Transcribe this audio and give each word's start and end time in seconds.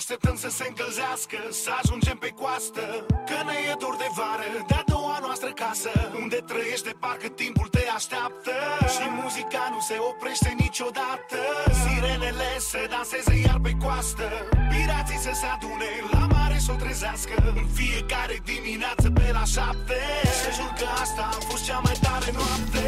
Așteptăm 0.00 0.36
să 0.44 0.50
se 0.58 0.64
încălzească 0.68 1.38
Să 1.64 1.70
ajungem 1.82 2.16
pe 2.24 2.30
coastă. 2.40 2.84
Că 3.28 3.38
ne 3.48 3.56
e 3.70 3.74
dor 3.82 3.96
de 4.02 4.08
vară 4.18 4.48
De-a 4.70 4.84
doua 4.94 5.18
noastră 5.26 5.50
casă. 5.62 5.92
Unde 6.22 6.38
trăiește 6.50 6.92
parcă 7.02 7.28
timpul 7.28 7.68
te 7.74 7.82
așteaptă. 7.98 8.54
Și 8.94 9.06
muzica 9.22 9.64
nu 9.74 9.80
se 9.88 9.96
oprește 10.10 10.50
niciodată. 10.64 11.40
Sirenele 11.80 12.50
se 12.70 12.80
danseze 12.92 13.34
iar 13.46 13.58
pe 13.66 13.72
coastă. 13.82 14.28
Pirații 14.72 15.20
să 15.26 15.32
se 15.40 15.46
adune 15.54 15.90
La 16.12 16.18
mare 16.18 16.29
să 16.70 16.76
o 16.76 16.84
trezească 16.84 17.34
În 17.50 17.66
fiecare 17.80 18.36
dimineață 18.52 19.06
pe 19.18 19.26
la 19.38 19.44
șapte. 19.54 19.98
Să 20.42 20.48
jur 20.58 20.72
că 20.80 20.86
asta 21.02 21.22
a 21.36 21.38
fost 21.48 21.62
cea 21.68 21.80
mai 21.86 21.96
tare 22.06 22.30
noapte. 22.38 22.82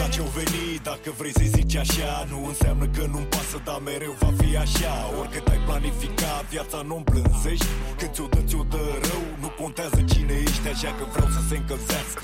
La 0.00 0.06
ce-o 0.14 0.28
veni, 0.38 0.66
dacă 0.88 1.08
vrei 1.18 1.34
să 1.40 1.44
zici 1.56 1.76
așa 1.84 2.12
Nu 2.30 2.38
înseamnă 2.52 2.86
că 2.96 3.02
nu-mi 3.12 3.30
pasă, 3.34 3.58
dar 3.66 3.78
mereu 3.90 4.14
va 4.22 4.30
fi 4.40 4.50
așa. 4.64 4.94
Oricât 5.20 5.46
ai 5.54 5.60
planificat, 5.68 6.42
viața 6.54 6.78
nu 6.88 6.94
îmblânzești 7.00 7.70
Când 7.98 8.12
ți-o 8.14 8.26
dă, 8.34 8.40
ți-o 8.48 8.62
dă 8.72 8.84
rău 9.08 9.24
Nu 9.42 9.48
contează 9.62 10.00
cine 10.12 10.34
ești, 10.46 10.66
așa 10.74 10.90
că 10.98 11.04
vreau 11.12 11.28
să 11.36 11.40
se 11.48 11.54
încălzească. 11.60 12.22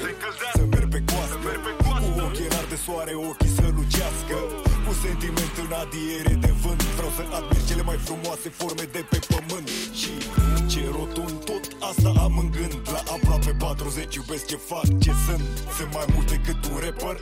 Să 0.59 0.62
merg 0.73 0.89
pe 0.95 1.01
coastă 1.11 1.37
Cu 2.03 2.09
ochelari 2.27 2.69
de 2.73 2.79
soare, 2.84 3.15
ochii 3.31 3.53
să 3.59 3.67
lucească. 3.79 4.37
Cu 4.87 4.92
sentiment 5.06 5.55
în 5.65 5.73
adiere 5.83 6.34
de 6.45 6.53
vânt 6.62 6.83
Vreau 6.98 7.12
să 7.19 7.23
admir 7.39 7.62
cele 7.69 7.84
mai 7.91 7.98
frumoase 8.06 8.48
forme 8.61 8.84
de 8.97 9.03
pe 9.11 9.19
pământ. 9.31 9.69
Și 10.01 10.12
ce 10.73 10.83
rotund 11.02 11.45
tot 11.45 11.65
asta 11.91 12.11
am 12.27 12.34
în 12.42 12.48
gând. 12.56 12.74
La 12.95 13.02
aproape 13.15 13.52
40 13.59 14.15
iubesc 14.15 14.45
ce 14.47 14.56
fac, 14.70 14.87
ce 15.05 15.12
sunt. 15.27 15.48
Sunt 15.77 15.91
mai 15.98 16.06
mult 16.15 16.28
decât 16.34 16.61
un 16.73 16.78
rapper. 16.84 17.16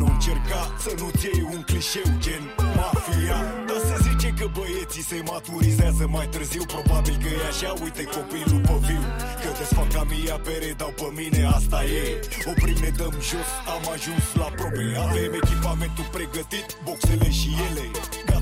Nu 0.00 0.06
încerca 0.14 0.60
să 0.84 0.90
nu-ți 1.00 1.26
iei 1.26 1.42
un 1.54 1.60
clișeu 1.68 2.08
gen 2.24 2.44
mafia. 2.76 3.38
Dar 3.68 3.80
se 3.88 3.96
zice 4.08 4.28
că 4.38 4.46
băieții 4.56 5.04
se 5.10 5.18
maturizează 5.32 6.04
mai 6.16 6.26
târziu. 6.34 6.64
Probabil 6.74 7.16
că 7.22 7.28
e 7.38 7.48
așa, 7.52 7.70
uite 7.84 8.04
copilul 8.16 8.60
pe 8.68 8.76
viu. 8.86 9.02
Că 9.42 9.48
desfac 9.58 9.88
ca 9.94 10.02
mia 10.10 10.38
pere, 10.46 10.70
dau 10.80 10.92
pe 11.00 11.08
mine, 11.18 11.40
asta 11.58 11.78
e. 12.00 12.04
Oprim, 12.50 12.78
ne 12.84 12.90
dăm 13.00 13.14
jos, 13.28 13.50
am 13.74 13.84
ajuns 13.94 14.24
la 14.40 14.48
probe. 14.58 14.84
Avem 15.06 15.32
echipamentul 15.40 16.06
pregătit, 16.16 16.66
boxele 16.84 17.28
și 17.38 17.50
ele 17.68 17.84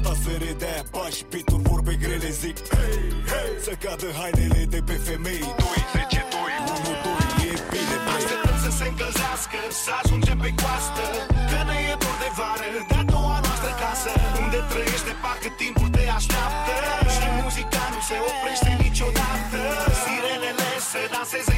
Gata 0.02 0.16
să 0.24 0.32
redea 0.46 0.80
pași, 0.94 1.22
pituri, 1.32 1.62
vorbe 1.70 1.94
grele 2.02 2.30
zic 2.40 2.56
Hey, 2.74 2.98
hey, 3.30 3.50
să 3.66 3.72
cadă 3.82 4.08
hainele 4.18 4.62
de 4.74 4.80
pe 4.88 4.96
femei. 5.06 5.42
2, 5.42 5.82
10, 5.92 6.24
2, 6.32 6.40
1, 6.84 6.92
2, 7.04 7.50
e 7.50 7.54
bine, 7.72 7.96
băi. 8.06 8.14
Așteptăm 8.16 8.56
să 8.64 8.70
se 8.78 8.84
încălzească 8.90 9.58
Să 9.84 9.92
ajungem 10.00 10.38
pe 10.44 10.50
coastă. 10.60 11.04
Că 11.50 11.60
ne 11.68 11.76
e 11.92 11.94
dor 12.02 12.16
de 12.22 12.30
vară 12.38 12.68
De-a 12.90 13.02
doua 13.14 13.36
noastră 13.46 13.70
casă. 13.82 14.12
Unde 14.42 14.60
trăiește 14.70 15.12
parcă 15.22 15.48
timpul 15.62 15.88
te 15.94 16.02
așteaptă. 16.18 16.74
Și 17.14 17.26
muzica 17.40 17.84
nu 17.94 18.00
se 18.08 18.16
oprește 18.30 18.70
niciodată. 18.84 19.60
Sirenele 20.02 20.70
se 20.90 21.02
danseze 21.12 21.49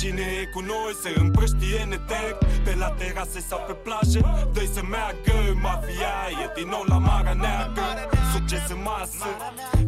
Cine 0.00 0.26
e 0.40 0.44
cu 0.54 0.60
noi 0.60 0.92
se 1.02 1.10
împrăștie 1.20 1.80
netec 1.88 2.34
Pe 2.64 2.74
la 2.82 2.90
terase 2.98 3.40
sau 3.48 3.60
pe 3.68 3.72
plajă 3.84 4.20
dă 4.54 4.62
să 4.74 4.82
meargă. 4.92 5.36
Mafia 5.62 6.16
e 6.42 6.46
din 6.58 6.68
nou 6.74 6.84
la 6.92 6.98
Marea 6.98 7.36
Neagră. 7.42 7.90
Succes 8.34 8.64
în 8.74 8.80
masă, 8.90 9.28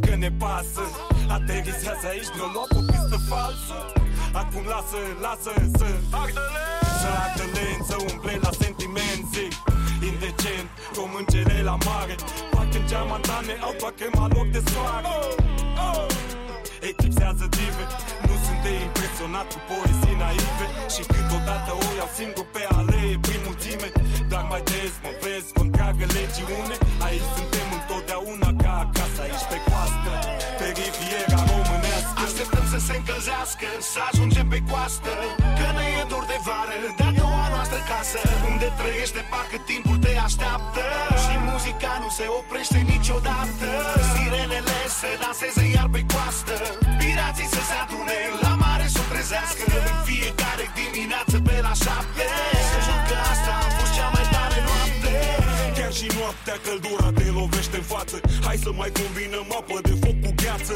că 0.05 0.15
ne 0.23 0.31
pasă. 0.43 0.85
Aterizează 1.37 2.07
aici, 2.13 2.31
ne-o 2.37 2.49
luat 2.55 2.71
pe 2.77 2.81
pistă 2.91 3.19
falsă. 3.29 3.77
Acum 4.41 4.65
lasă, 4.73 5.01
lasă 5.27 5.53
să 5.79 5.89
Să 7.01 7.09
ardă 7.23 7.45
lent, 7.57 7.83
să 7.91 7.97
umble 8.11 8.35
la 8.47 8.53
sentiment 8.63 9.23
Zic, 9.33 9.55
indecent, 10.11 10.69
româncele 10.99 11.57
la 11.69 11.77
mare. 11.89 12.15
Parcă 12.53 12.79
în 12.81 12.87
geamantane 12.91 13.55
au 13.67 13.75
doar 13.81 13.93
crema 13.99 14.25
loc 14.35 14.47
de 14.57 14.63
soare 14.71 15.13
Eclipsează 16.91 17.45
dive 17.57 17.85
Nu 18.27 18.35
sunt 18.45 18.61
de 18.67 18.73
impresionat 18.87 19.47
cu 19.53 19.61
poezii 19.69 20.17
naive. 20.23 20.67
Și 20.95 21.03
câteodată 21.13 21.71
o 21.85 21.87
iau 21.99 22.11
singur 22.19 22.47
pe 22.55 22.63
alee 22.79 23.15
prin 23.25 23.41
mulțime. 23.47 23.89
Dar 24.31 24.45
mai 24.51 24.63
des 24.71 24.95
mă 25.05 25.13
vezi 25.23 25.49
cu 25.55 25.61
întreagă 25.67 26.05
legiune. 26.17 26.75
Aici 27.07 27.29
suntem 27.37 27.69
întotdeauna 27.79 28.51
ca 28.63 28.73
acasă 28.85 29.21
Aici 29.27 29.47
pe 29.53 29.59
coastă, 29.69 30.13
pe 30.59 30.67
riviera 30.79 31.41
românească. 31.51 32.19
Așteptăm 32.27 32.67
să 32.75 32.79
se 32.87 32.93
încălzească 33.01 33.69
Să 33.93 34.01
ajungem 34.09 34.47
pe 34.53 34.61
coastă. 34.71 35.13
Că 35.59 35.69
ne 35.77 35.85
e 36.01 36.03
dor 36.13 36.25
de 36.33 36.39
vară 36.47 36.75
De-a 36.81 36.93
doua 36.95 37.01
noastră 37.01 37.12
casă 37.91 38.21
Unde 38.51 38.69
trăiește 38.81 39.21
parcă 39.33 39.59
timpul 39.71 39.97
te 40.05 40.13
așteaptă. 40.27 40.85
Și 41.23 41.35
muzica 41.49 41.93
nu 42.03 42.09
se 42.19 42.27
oprește 42.41 42.79
niciodată. 42.95 43.69
Sirenele 44.13 44.79
se 44.99 45.11
danseze 45.23 45.65
iar 45.77 45.89
pe 45.95 46.01
coastă. 46.13 46.57
Pirații 47.01 47.49
să 47.55 47.61
se 47.69 47.77
adune 47.85 48.19
La 48.45 48.55
mare 48.65 48.87
să 48.95 48.99
o 49.03 49.07
trezească. 49.13 49.65
În 49.93 50.01
fiecare 50.11 50.65
dimineață 50.79 51.37
pe 51.47 51.57
la 51.67 51.75
șapte. 51.85 52.27
Să 52.71 52.79
jur 52.87 53.01
că 53.09 53.17
asta 53.33 53.55
și 55.99 56.07
noaptea 56.19 56.57
căldura 56.67 57.09
te 57.19 57.27
lovește 57.41 57.77
în 57.83 57.87
față. 57.95 58.17
Hai 58.47 58.59
să 58.65 58.71
mai 58.81 58.91
combinăm 59.01 59.49
apă 59.59 59.79
de 59.89 59.95
foc 60.03 60.17
cu 60.25 60.31
gheață. 60.43 60.75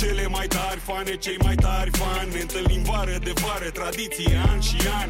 Cele 0.00 0.24
mai 0.36 0.46
tari 0.56 0.80
fane, 0.88 1.14
cei 1.24 1.38
mai 1.46 1.56
tari 1.64 1.90
fani 2.00 2.30
Ne 2.34 2.40
întâlnim 2.46 2.82
vară 2.90 3.16
de 3.26 3.32
vară, 3.42 3.68
tradiție, 3.78 4.34
an 4.50 4.60
și 4.68 4.78
an. 5.00 5.08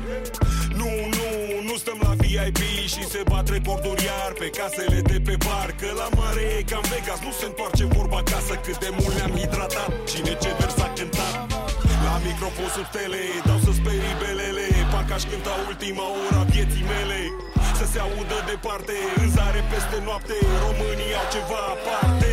Nu, 0.80 0.90
nu, 1.16 1.28
nu 1.68 1.74
stăm 1.82 1.98
la 2.06 2.12
VIP 2.20 2.60
și 2.92 3.02
se 3.12 3.20
bat 3.30 3.46
recorduri 3.54 4.04
iar 4.10 4.32
Pe 4.40 4.48
casele 4.58 5.00
de 5.10 5.18
pe 5.26 5.34
bar, 5.46 5.70
că 5.80 5.88
la 6.00 6.08
mare 6.18 6.44
e 6.58 6.62
cam 6.70 6.84
Vegas 6.92 7.20
Nu 7.26 7.32
se 7.40 7.46
întoarce 7.50 7.84
vorba 7.96 8.18
acasă 8.24 8.54
cât 8.64 8.78
de 8.84 8.90
mult 8.98 9.14
ne-am 9.18 9.34
hidratat. 9.40 9.90
Cine 10.10 10.32
ce 10.42 10.50
vers 10.58 10.78
a 10.86 10.88
cântat? 10.96 11.34
La 12.06 12.14
microfon 12.26 12.70
sub 12.76 12.88
tele 12.96 13.22
Dau 13.48 13.58
să 13.64 13.70
sperii 13.78 14.16
belele 14.22 14.66
Parcă 14.92 15.12
aș 15.16 15.24
cânta 15.30 15.52
ultima 15.70 16.04
ora 16.24 16.42
vieții 16.52 16.84
mele 16.92 17.20
Să 17.82 17.88
se 17.92 18.00
audă 18.00 18.38
departe. 18.52 18.96
În 19.22 19.28
zare 19.36 19.60
peste 19.72 19.98
noapte 20.08 20.36
Românii 20.64 21.12
au 21.20 21.26
ceva 21.34 21.60
aparte 21.76 22.32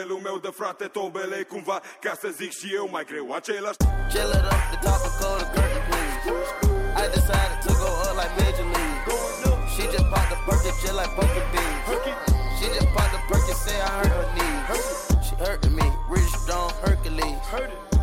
duelul 0.00 0.20
meu 0.22 0.38
de 0.38 0.50
frate 0.58 0.84
Tobele 0.84 1.42
cumva, 1.42 1.80
ca 2.00 2.12
să 2.20 2.28
zic 2.38 2.52
și 2.58 2.74
eu 2.74 2.88
mai 2.90 3.04
greu 3.04 3.32
același 3.38 3.76
Chill 4.12 4.30
it 4.38 4.44
up, 4.54 4.62
the 4.72 4.78
top 4.86 5.00
of 5.08 5.14
cold, 5.20 5.46
girl, 5.54 5.78
please 5.88 6.18
I 7.02 7.06
decided 7.18 7.58
to 7.66 7.72
go 7.82 7.88
up 8.06 8.14
like 8.20 8.32
Major 8.40 8.66
League. 8.74 9.02
She 9.72 9.82
just 9.94 10.08
popped 10.12 10.30
the 10.32 10.38
Birkin, 10.46 10.74
chill 10.80 10.96
like 11.00 11.12
Buffy 11.16 11.42
Beans. 11.52 11.82
She 12.58 12.66
just 12.76 12.90
popped 12.96 13.12
the 13.14 13.20
Birkin, 13.30 13.56
say 13.64 13.78
I 13.88 13.92
hurt 14.00 14.14
her 14.20 14.28
knees 14.36 14.90
She 15.26 15.34
hurting 15.44 15.74
me, 15.80 15.86
rich 16.14 16.34
don't 16.50 16.74
Hercules. 16.84 17.40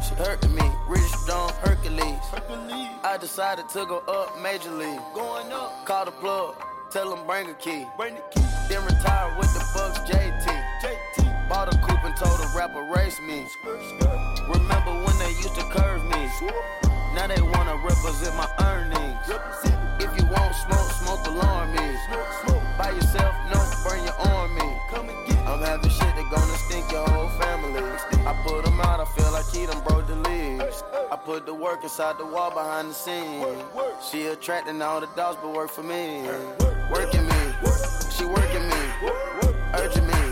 She 0.05 0.13
hurting 0.23 0.53
me, 0.59 0.65
rich 0.93 1.13
don't 1.29 1.53
Hercules. 1.65 2.23
I 3.11 3.15
decided 3.25 3.67
to 3.75 3.81
go 3.91 3.97
up 4.17 4.27
Major 4.45 4.73
League. 4.81 5.03
Going 5.19 5.49
up, 5.61 5.69
call 5.89 6.05
the 6.09 6.15
plug 6.21 6.55
Tell 6.89 7.09
them 7.13 7.25
bring 7.27 7.49
a 7.49 7.53
key. 7.55 7.85
Bring 7.97 8.15
the 8.15 8.21
key. 8.33 8.36
attracting 34.47 34.81
all 34.81 35.01
the 35.01 35.07
dogs, 35.07 35.37
but 35.41 35.53
work 35.53 35.69
for 35.69 35.83
me. 35.83 36.21
Working 36.89 37.27
me, 37.27 37.35
she 38.09 38.23
working 38.23 38.65
me, 38.69 39.11
urging 39.73 40.07
me. 40.07 40.26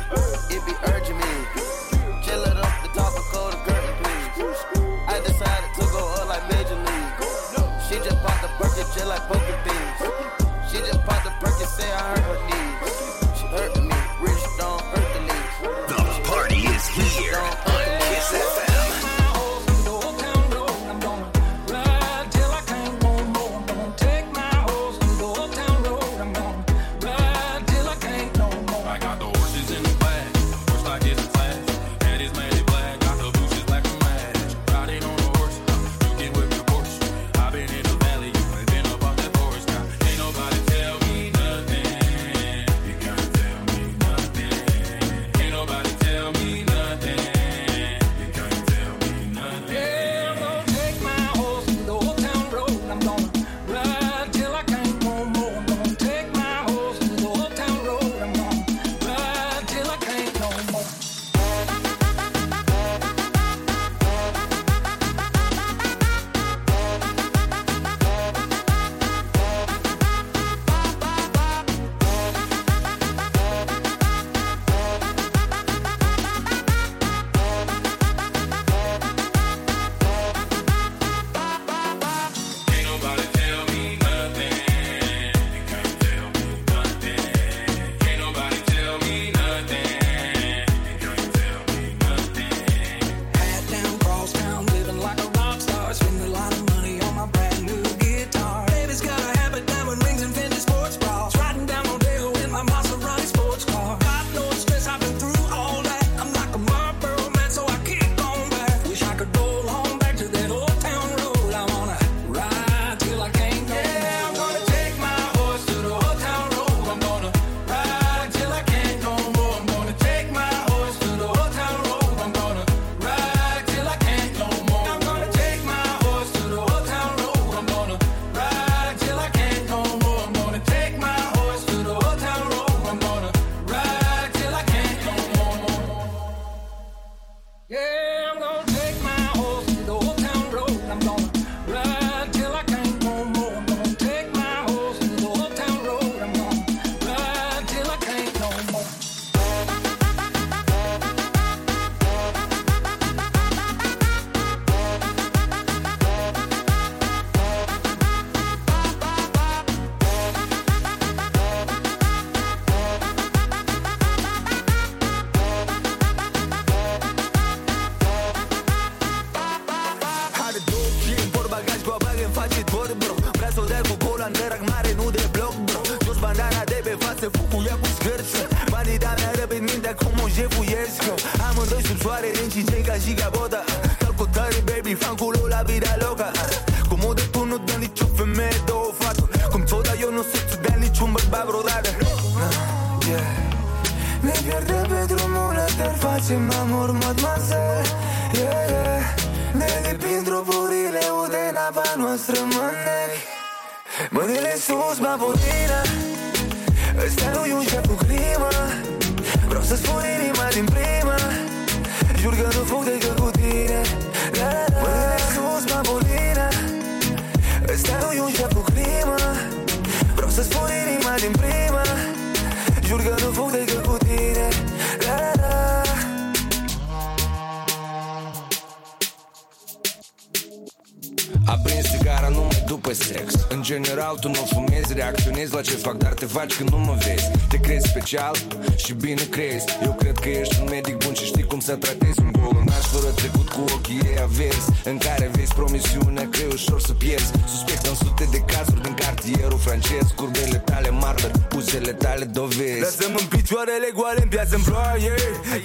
Special 238.15 238.35
și 238.75 238.93
bine 238.93 239.23
crezi. 239.29 239.65
Eu 239.83 239.93
cred 240.01 240.17
că 240.23 240.29
ești 240.29 240.55
un 240.61 240.67
medic 240.69 240.95
bun 241.03 241.13
și 241.13 241.25
știi 241.25 241.43
cum 241.43 241.59
să 241.59 241.73
tratezi 241.75 242.19
Un 242.19 242.31
bolnaș 242.39 242.85
fără 242.93 243.11
trecut 243.21 243.47
cu 243.49 243.61
ochii 243.75 243.99
ei 244.09 244.17
avers 244.27 244.65
În 244.83 244.97
care 244.97 245.29
vezi 245.35 245.53
promisiunea 245.53 246.27
că 246.31 246.37
e 246.41 246.47
ușor 246.51 246.81
să 246.81 246.93
pierzi. 246.93 247.31
Suspect 247.53 247.85
în 247.85 247.95
sute 247.95 248.25
de 248.31 248.39
cazuri 248.53 248.81
din 248.81 248.93
cartierul 249.03 249.59
francez 249.65 250.05
Curbele 250.15 250.57
tale 250.69 250.89
marder, 250.89 251.31
buzele 251.49 251.93
tale 252.03 252.25
dovezi. 252.25 252.81
Lasă-mă 252.87 253.19
în 253.23 253.27
picioarele 253.35 253.89
goale 253.97 254.21
în 254.21 254.29
piață 254.35 254.55
în 254.55 254.63
ploaie. 254.67 255.13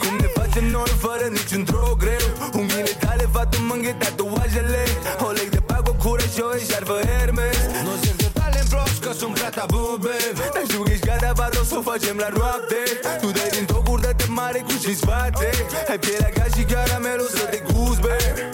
Cum 0.02 0.14
ne 0.23 0.28
facem 0.38 0.64
noi 0.76 0.92
fără 1.04 1.25
niciun 1.38 1.62
drog 1.71 1.97
greu? 2.04 2.26
Unghiile 2.59 2.95
tale 3.04 3.25
fac 3.33 3.49
un 3.59 3.64
mânghe 3.71 3.92
tatuajele. 4.02 4.83
O 5.26 5.30
leg 5.38 5.49
de 5.57 5.61
pago 5.71 5.92
cură 6.02 6.26
și 6.35 6.40
o 6.49 6.50
eșarfă 6.61 6.97
Hermes 7.11 7.59
Nu 7.87 7.92
zic 8.02 8.16
de 8.25 8.28
tale 8.38 8.61
prost 8.71 8.99
că 9.04 9.11
sunt 9.21 9.33
prea 9.38 9.50
tabu, 9.59 9.83
babe 10.04 10.45
Dar 10.54 10.62
știu 10.69 10.83
că 10.83 10.90
ești 10.95 11.10
gata, 11.30 11.50
va 11.52 11.60
o 11.60 11.64
să 11.64 11.76
o 11.76 11.82
facem 11.82 12.16
la 12.16 12.28
noapte 12.37 12.76
Tu 13.20 13.30
dai 13.30 13.49
din 13.50 13.64
tocuri 13.64 14.02
de 14.02 14.12
te 14.16 14.26
mare 14.28 14.58
cu 14.58 14.70
și 14.70 14.94
spate. 14.96 15.50
Ai 15.88 15.99
pielea 15.99 16.30
ca 16.34 16.44
și 16.54 16.62
caramelul 16.62 17.28
să 17.37 17.44
te 17.44 17.62
gust, 17.72 18.00
babe 18.00 18.49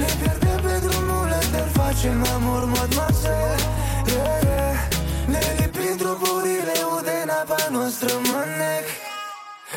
Ne 0.00 0.08
pierdem 0.20 0.60
pe 0.64 0.74
drumul 0.86 1.32
ăsta, 1.38 1.62
facem 1.72 2.26
amor, 2.34 2.64
mademoiselle 2.64 3.56
yeah, 4.06 4.38
yeah. 4.42 4.76
Ne 5.26 5.40
lipim 5.58 5.96
trupurile, 5.96 6.76
ude 6.96 7.14
în 7.22 7.30
apa 7.40 7.62
noastră, 7.70 8.10
mânec 8.28 8.86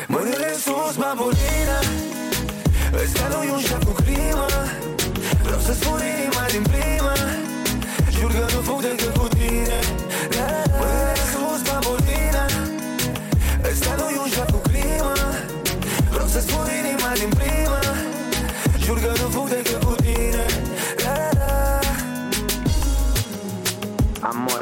Mâinile 0.08 0.52
sus, 0.64 0.94
bambolina 1.02 1.78
Ăsta 3.02 3.24
nu 3.30 3.42
e 3.48 3.50
un 3.52 3.60
șef 3.60 3.84
cu 3.84 3.92
crimă. 4.02 4.46
Vreau 5.42 5.60
să 5.60 5.72
spun 5.72 6.00
inima 6.12 6.44
din 6.54 6.62
prima 6.72 7.14
Jur 8.18 8.30
că 8.32 8.46
nu 8.54 8.60
fug 8.66 8.80
decât 8.80 9.15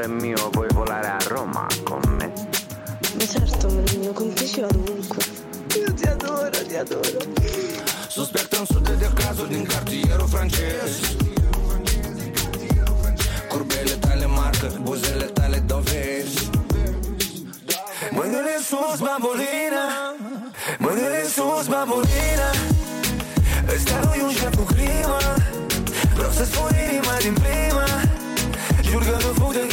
amore 0.05 0.07
mio, 0.07 0.51
puoi 0.51 0.69
volare 0.73 1.07
a 1.07 1.19
Roma 1.29 1.67
con 1.83 2.01
me. 2.19 2.33
Ma 3.15 3.27
certo, 3.27 3.69
Melino, 3.69 4.13
con 4.13 4.33
piacere 4.33 4.67
ovunque. 4.67 5.25
Io 5.77 5.95
ti 5.95 6.05
adoro, 6.05 6.67
ti 6.67 6.77
adoro. 6.77 7.19
Sospetto 8.09 8.61
un 8.61 8.67
sud 8.67 8.95
del 8.95 9.13
caso 9.13 9.45
di 9.45 9.55
un 9.55 9.65
cartiero 9.65 10.27
francese. 10.27 11.17
Curbele 13.49 13.99
tale 13.99 14.27
marche, 14.27 14.69
busele 14.81 15.33
tale 15.33 15.65
dove. 15.65 16.25
Muovere 18.11 18.61
su 18.61 18.77
sbabolina, 18.95 20.15
muovere 20.79 21.29
su 21.29 21.61
sbabolina. 21.63 22.73
Старую 23.77 24.29
уже 24.29 24.51
покрива, 24.51 25.19
просто 26.15 26.45
спорили 26.45 27.01
мы 27.01 27.27
in 27.27 27.35
prima, 27.35 27.87
Jur 28.95 29.03
că 29.03 29.17
nu 29.23 29.33
fug 29.39 29.53
de 29.53 29.67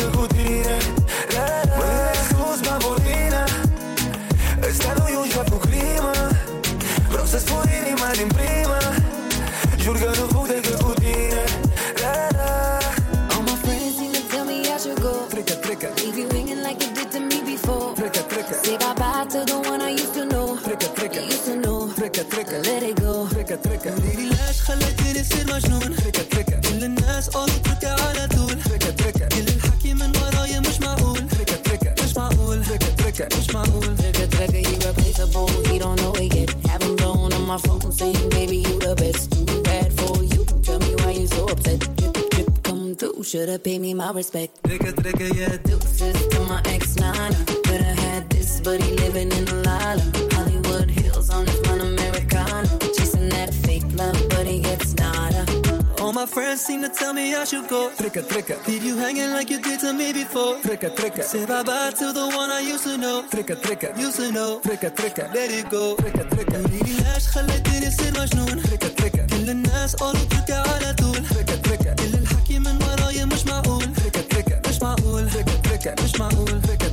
trecă 22.22 22.56
Let 22.68 22.84
it 22.90 23.00
go. 23.04 23.14
Trecă, 23.34 23.56
trecă 23.56 23.90
قوليلي 23.90 24.26
ليش 24.30 24.62
خليتيني 24.62 25.22
اصير 25.22 25.46
مجنون 25.54 25.96
Trecă, 25.96 26.22
trecă 26.30 26.60
كل 26.68 26.84
الناس 26.84 27.30
قالوا 27.30 27.56
اتركي 27.56 27.88
على 27.88 28.28
طول 28.36 28.56
Trecă, 28.64 28.92
trecă 28.92 29.26
كل 29.36 29.48
الحكي 29.56 29.94
من 29.94 30.12
ورايا 30.18 30.60
مش 30.60 30.80
معقول 30.80 31.28
Trecă, 31.30 31.56
trecă 31.64 31.94
مش 32.04 32.16
معقول 32.16 32.64
Trecă, 32.66 32.86
trecă 32.98 33.28
مش 33.38 33.54
معقول 33.54 33.96
Trigger, 34.02 34.28
trigger, 34.36 34.62
you 34.70 34.78
replaceable. 34.88 35.48
He 35.70 35.76
don't 35.84 35.98
know 36.04 36.14
it 36.24 36.34
yet. 36.36 36.50
Have 36.70 36.82
him 36.84 36.96
blowing 36.96 37.34
on 37.38 37.46
my 37.52 37.58
phone 37.66 37.92
saying, 38.00 38.30
baby, 38.30 38.58
you 38.68 38.76
the 38.86 38.94
best. 39.02 39.24
Too 39.32 39.62
bad 39.70 39.90
for 40.00 40.14
you. 40.32 40.42
Tell 40.66 40.80
me 40.86 40.92
why 41.02 41.12
you 41.20 41.28
so 41.28 41.42
upset. 41.54 41.80
Drip, 41.98 42.16
drip, 42.32 42.50
come 42.64 42.96
through. 43.00 43.24
Should've 43.24 43.64
paid 43.64 43.82
me 43.82 43.94
my 43.94 44.12
respect. 44.12 44.52
تركة 44.64 44.92
تركة 44.92 45.28
يا 45.38 45.60
Deuces 45.68 46.18
to 46.32 46.40
my 46.52 46.62
ex 46.76 46.96
nine. 46.96 47.34
Could've 47.66 47.98
had 48.06 48.30
this, 48.30 48.62
but 48.66 48.78
he 48.84 48.92
living 49.04 49.32
in 49.38 49.48
a 49.48 49.56
lala. 49.68 50.04
Hollywood 50.34 50.71
my 56.22 56.28
friends 56.28 56.62
seem 56.62 56.82
to 56.82 56.90
tell 56.90 57.14
me 57.14 57.36
I 57.36 57.44
should 57.46 57.68
go 57.68 57.82
Trecă, 57.96 58.22
trecă 58.22 58.54
Leave 58.68 58.86
you 58.88 58.96
hanging 59.04 59.32
like 59.38 59.50
you 59.54 59.60
did 59.66 59.80
to 59.84 59.92
me 60.00 60.08
before 60.20 60.54
Trecă, 60.62 60.88
trecă 61.00 61.22
Say 61.22 61.46
bye 61.52 61.64
bye 61.70 61.92
to 62.00 62.08
the 62.18 62.26
one 62.42 62.50
I 62.60 62.62
used 62.74 62.86
to 62.90 62.96
know 63.04 63.18
Trecă, 63.34 63.54
trecă 63.66 63.88
Used 64.06 64.18
to 64.22 64.28
know 64.38 64.52
Trecă, 64.68 64.90
trecă 64.90 65.24
Let 65.34 65.50
it 65.60 65.68
go 65.74 65.84
Trecă, 66.02 66.24
trecă 66.34 66.58
قوليلي 66.58 66.94
ليش 67.06 67.26
خليتيني 67.34 67.88
اصير 67.88 68.12
مجنون 68.20 68.62
Trecă, 68.68 68.88
trecă 69.00 69.26
كل 69.32 69.50
الناس 69.50 69.96
قالوا 69.96 70.22
اتركي 70.22 70.54
على 70.54 70.94
طول 71.02 71.22
Trecă, 71.34 71.56
trecă 71.66 71.94
كل 72.00 72.14
الحكي 72.22 72.58
من 72.60 72.76
ورايا 72.84 73.26
مش 73.26 73.44
معقول 73.46 73.88
Trecă, 74.00 74.22
trecă 74.32 74.56
مش 74.68 74.78
معقول 74.82 75.24
Trecă, 75.34 75.56
trecă 75.68 75.94
مش 76.04 76.14
معقول 76.20 76.62
Trecă, 76.68 76.88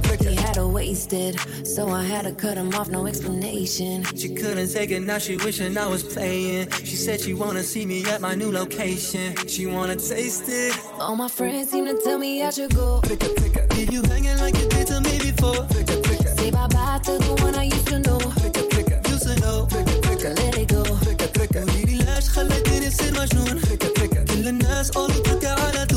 wasted, 0.77 1.39
so 1.65 1.89
I 1.89 2.03
had 2.03 2.23
to 2.25 2.31
cut 2.31 2.57
him 2.57 2.73
off, 2.75 2.89
no 2.89 3.07
explanation. 3.07 4.03
She 4.15 4.29
couldn't 4.35 4.69
take 4.71 4.91
it, 4.91 5.01
now 5.01 5.17
she 5.17 5.37
wishing 5.37 5.77
I 5.77 5.87
was 5.87 6.03
playing. 6.03 6.69
She 6.83 6.95
said 6.95 7.21
she 7.21 7.33
wanna 7.33 7.63
see 7.63 7.85
me 7.85 8.05
at 8.05 8.21
my 8.21 8.35
new 8.35 8.51
location. 8.51 9.35
She 9.47 9.65
wanna 9.65 9.95
taste 9.95 10.45
it. 10.47 10.73
All 10.99 11.15
my 11.15 11.27
friends 11.27 11.71
seem 11.71 11.85
to 11.85 11.95
tell 12.03 12.17
me 12.19 12.43
I 12.43 12.49
should 12.51 12.73
go. 12.75 12.99
Trecă, 13.01 13.25
trecă 13.25 13.65
Leave 13.75 13.93
you 13.93 14.01
hanging 14.09 14.37
like 14.43 14.57
you 14.61 14.67
did 14.69 14.87
to 14.87 14.99
me 15.01 15.17
before. 15.17 15.65
Trecă, 15.69 15.93
trecă 16.05 16.33
Say 16.37 16.49
bye 16.51 16.67
bye 16.75 16.99
to 17.05 17.11
the 17.25 17.33
one 17.45 17.55
I 17.55 17.65
used 17.75 17.87
to 17.87 17.97
know. 18.05 18.19
Trecă, 18.41 18.59
trecă 18.59 19.01
Used 19.13 19.27
to 19.27 19.33
know. 19.43 19.65
Trecă, 19.65 19.91
trecă 20.05 20.27
Let 20.39 20.55
it 20.61 20.73
go. 20.73 20.81
Trecă, 21.05 21.25
trecă 21.25 21.59
قوليلي 21.59 21.95
ليش 22.03 22.29
خليتيني 22.29 22.87
اصير 22.87 23.11
مجنون 23.19 23.59
Trecă, 23.59 23.87
trecă 23.87 24.23
كل 24.33 24.47
الناس 24.47 24.89
قالوا 24.89 25.15
اتركي 25.15 25.47
على 25.47 25.85
طول 25.85 25.96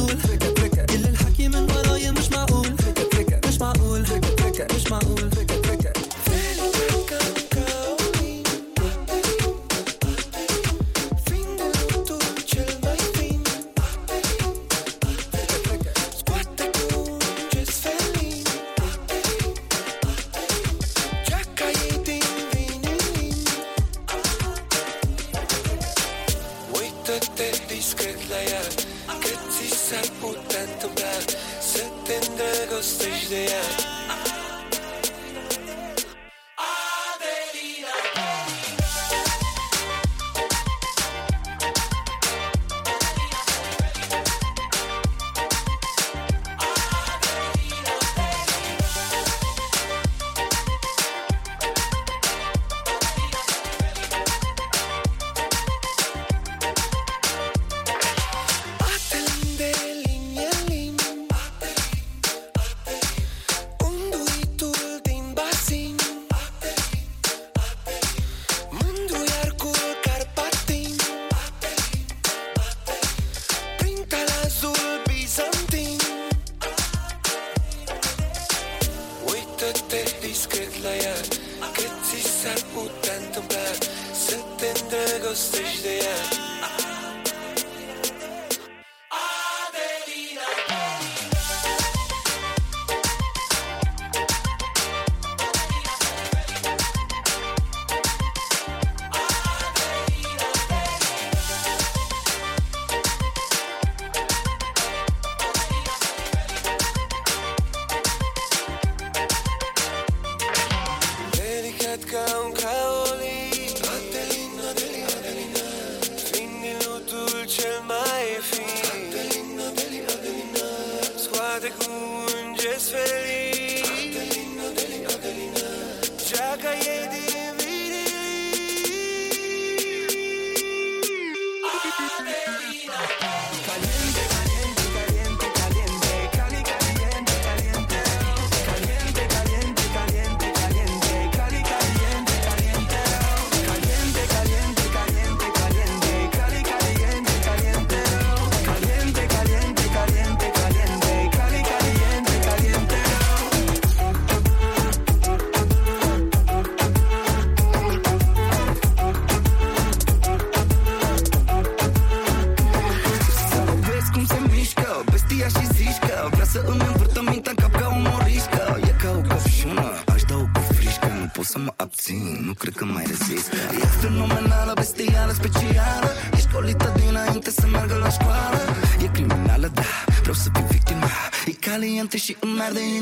mar 182.61 182.75
de 182.75 183.00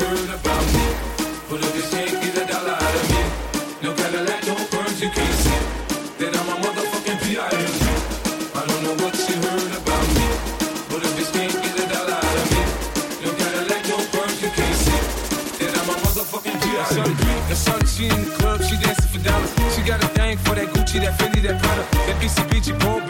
heard 0.00 0.30
about 0.32 0.64
me. 0.74 0.86
Pull 1.48 1.60
up 1.60 1.72
this 1.76 1.90
check, 1.90 2.08
get 2.08 2.36
a 2.40 2.44
dollar 2.48 2.76
out 2.76 2.94
of 3.00 3.04
me. 3.12 3.22
No 3.84 3.90
Cadillac, 3.92 4.40
no 4.48 4.54
perms, 4.72 5.00
you 5.02 5.10
can't 5.10 5.36
see. 5.44 5.60
Then 6.18 6.32
I'm 6.40 6.48
a 6.48 6.56
motherfucking 6.64 7.18
P.I.M.G. 7.24 7.84
I 8.56 8.60
don't 8.68 8.82
know 8.84 8.96
what 9.02 9.14
you 9.28 9.36
heard 9.44 9.72
about 9.80 10.06
me. 10.16 10.26
Pull 10.88 11.02
up 11.04 11.12
this 11.18 11.30
check, 11.32 11.52
get 11.52 11.76
a 11.80 11.86
dollar 11.92 12.16
out 12.16 12.36
of 12.40 12.46
me. 12.52 12.62
No 13.24 13.30
Cadillac, 13.40 13.82
no 13.92 13.96
perms, 14.14 14.38
you 14.40 14.50
can't 14.56 14.78
see. 14.84 15.00
Then 15.60 15.72
I'm 15.76 15.88
a 15.92 15.94
motherfucking 16.00 16.56
P.I.M.G. 16.64 17.24
The 17.50 17.56
sun, 17.56 17.80
she 17.86 18.08
in 18.08 18.20
the 18.24 18.32
club, 18.40 18.62
she 18.62 18.76
dancing 18.80 19.10
for 19.12 19.20
dollars. 19.20 19.52
She 19.74 19.82
got 19.82 20.02
a 20.02 20.08
thing 20.16 20.38
for 20.38 20.54
that 20.54 20.68
Gucci, 20.72 20.98
that 21.04 21.18
Fendi, 21.18 21.42
that 21.44 21.60
Prada, 21.60 21.84
that 22.06 22.16
BCBG, 22.22 22.78
Pro 22.80 23.09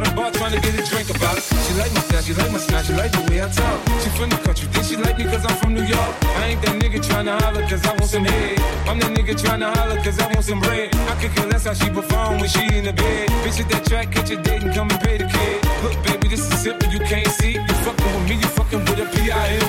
by 0.00 0.08
the 0.08 0.14
bar 0.14 0.30
trying 0.30 0.52
to 0.52 0.60
get 0.60 0.74
a 0.74 0.82
drink 0.90 1.10
about 1.10 1.36
it. 1.38 1.42
She 1.42 1.74
like 1.74 1.92
my 1.92 2.00
style, 2.00 2.22
she 2.22 2.34
like 2.34 2.52
my 2.52 2.58
smile, 2.58 2.82
she 2.82 2.92
like 2.94 3.12
the 3.12 3.22
way 3.30 3.42
I 3.42 3.48
talk. 3.48 3.78
She 4.02 4.10
from 4.10 4.30
the 4.30 4.36
country, 4.36 4.68
then 4.70 4.84
she 4.84 4.96
like 4.96 5.18
me 5.18 5.24
cause 5.24 5.44
I'm 5.44 5.56
from 5.56 5.74
New 5.74 5.82
York. 5.82 6.12
I 6.38 6.54
ain't 6.54 6.62
that 6.62 6.76
nigga 6.78 7.02
trying 7.02 7.26
to 7.26 7.34
holler 7.38 7.62
cause 7.68 7.84
I 7.84 7.92
want 7.92 8.10
some 8.10 8.24
head. 8.24 8.58
I'm 8.86 8.98
that 9.00 9.12
nigga 9.16 9.34
trying 9.34 9.60
to 9.60 9.70
holler 9.70 9.96
cause 10.02 10.18
I 10.20 10.26
want 10.32 10.44
some 10.44 10.60
bread. 10.60 10.94
I 10.94 11.14
could 11.20 11.34
care 11.34 11.46
less 11.46 11.64
how 11.66 11.74
she 11.74 11.90
perform 11.90 12.38
when 12.38 12.48
she 12.48 12.62
in 12.76 12.84
the 12.84 12.92
bed. 12.92 13.28
Bitch 13.42 13.58
hit 13.58 13.68
that 13.70 13.84
track, 13.86 14.12
catch 14.12 14.30
a 14.30 14.36
date 14.36 14.62
and 14.62 14.74
come 14.74 14.90
and 14.90 15.00
pay 15.00 15.18
the 15.18 15.26
kid. 15.26 15.58
Look, 15.82 15.94
baby, 16.06 16.28
this 16.28 16.40
is 16.46 16.58
simple, 16.58 16.88
you 16.90 17.00
can't 17.00 17.32
see. 17.38 17.54
You 17.54 17.74
fucking 17.86 18.12
with 18.14 18.28
me, 18.28 18.34
you 18.36 18.48
fucking 18.58 18.80
with 18.86 19.04
a 19.04 19.06
P.I.M. 19.16 19.67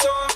on 0.00 0.31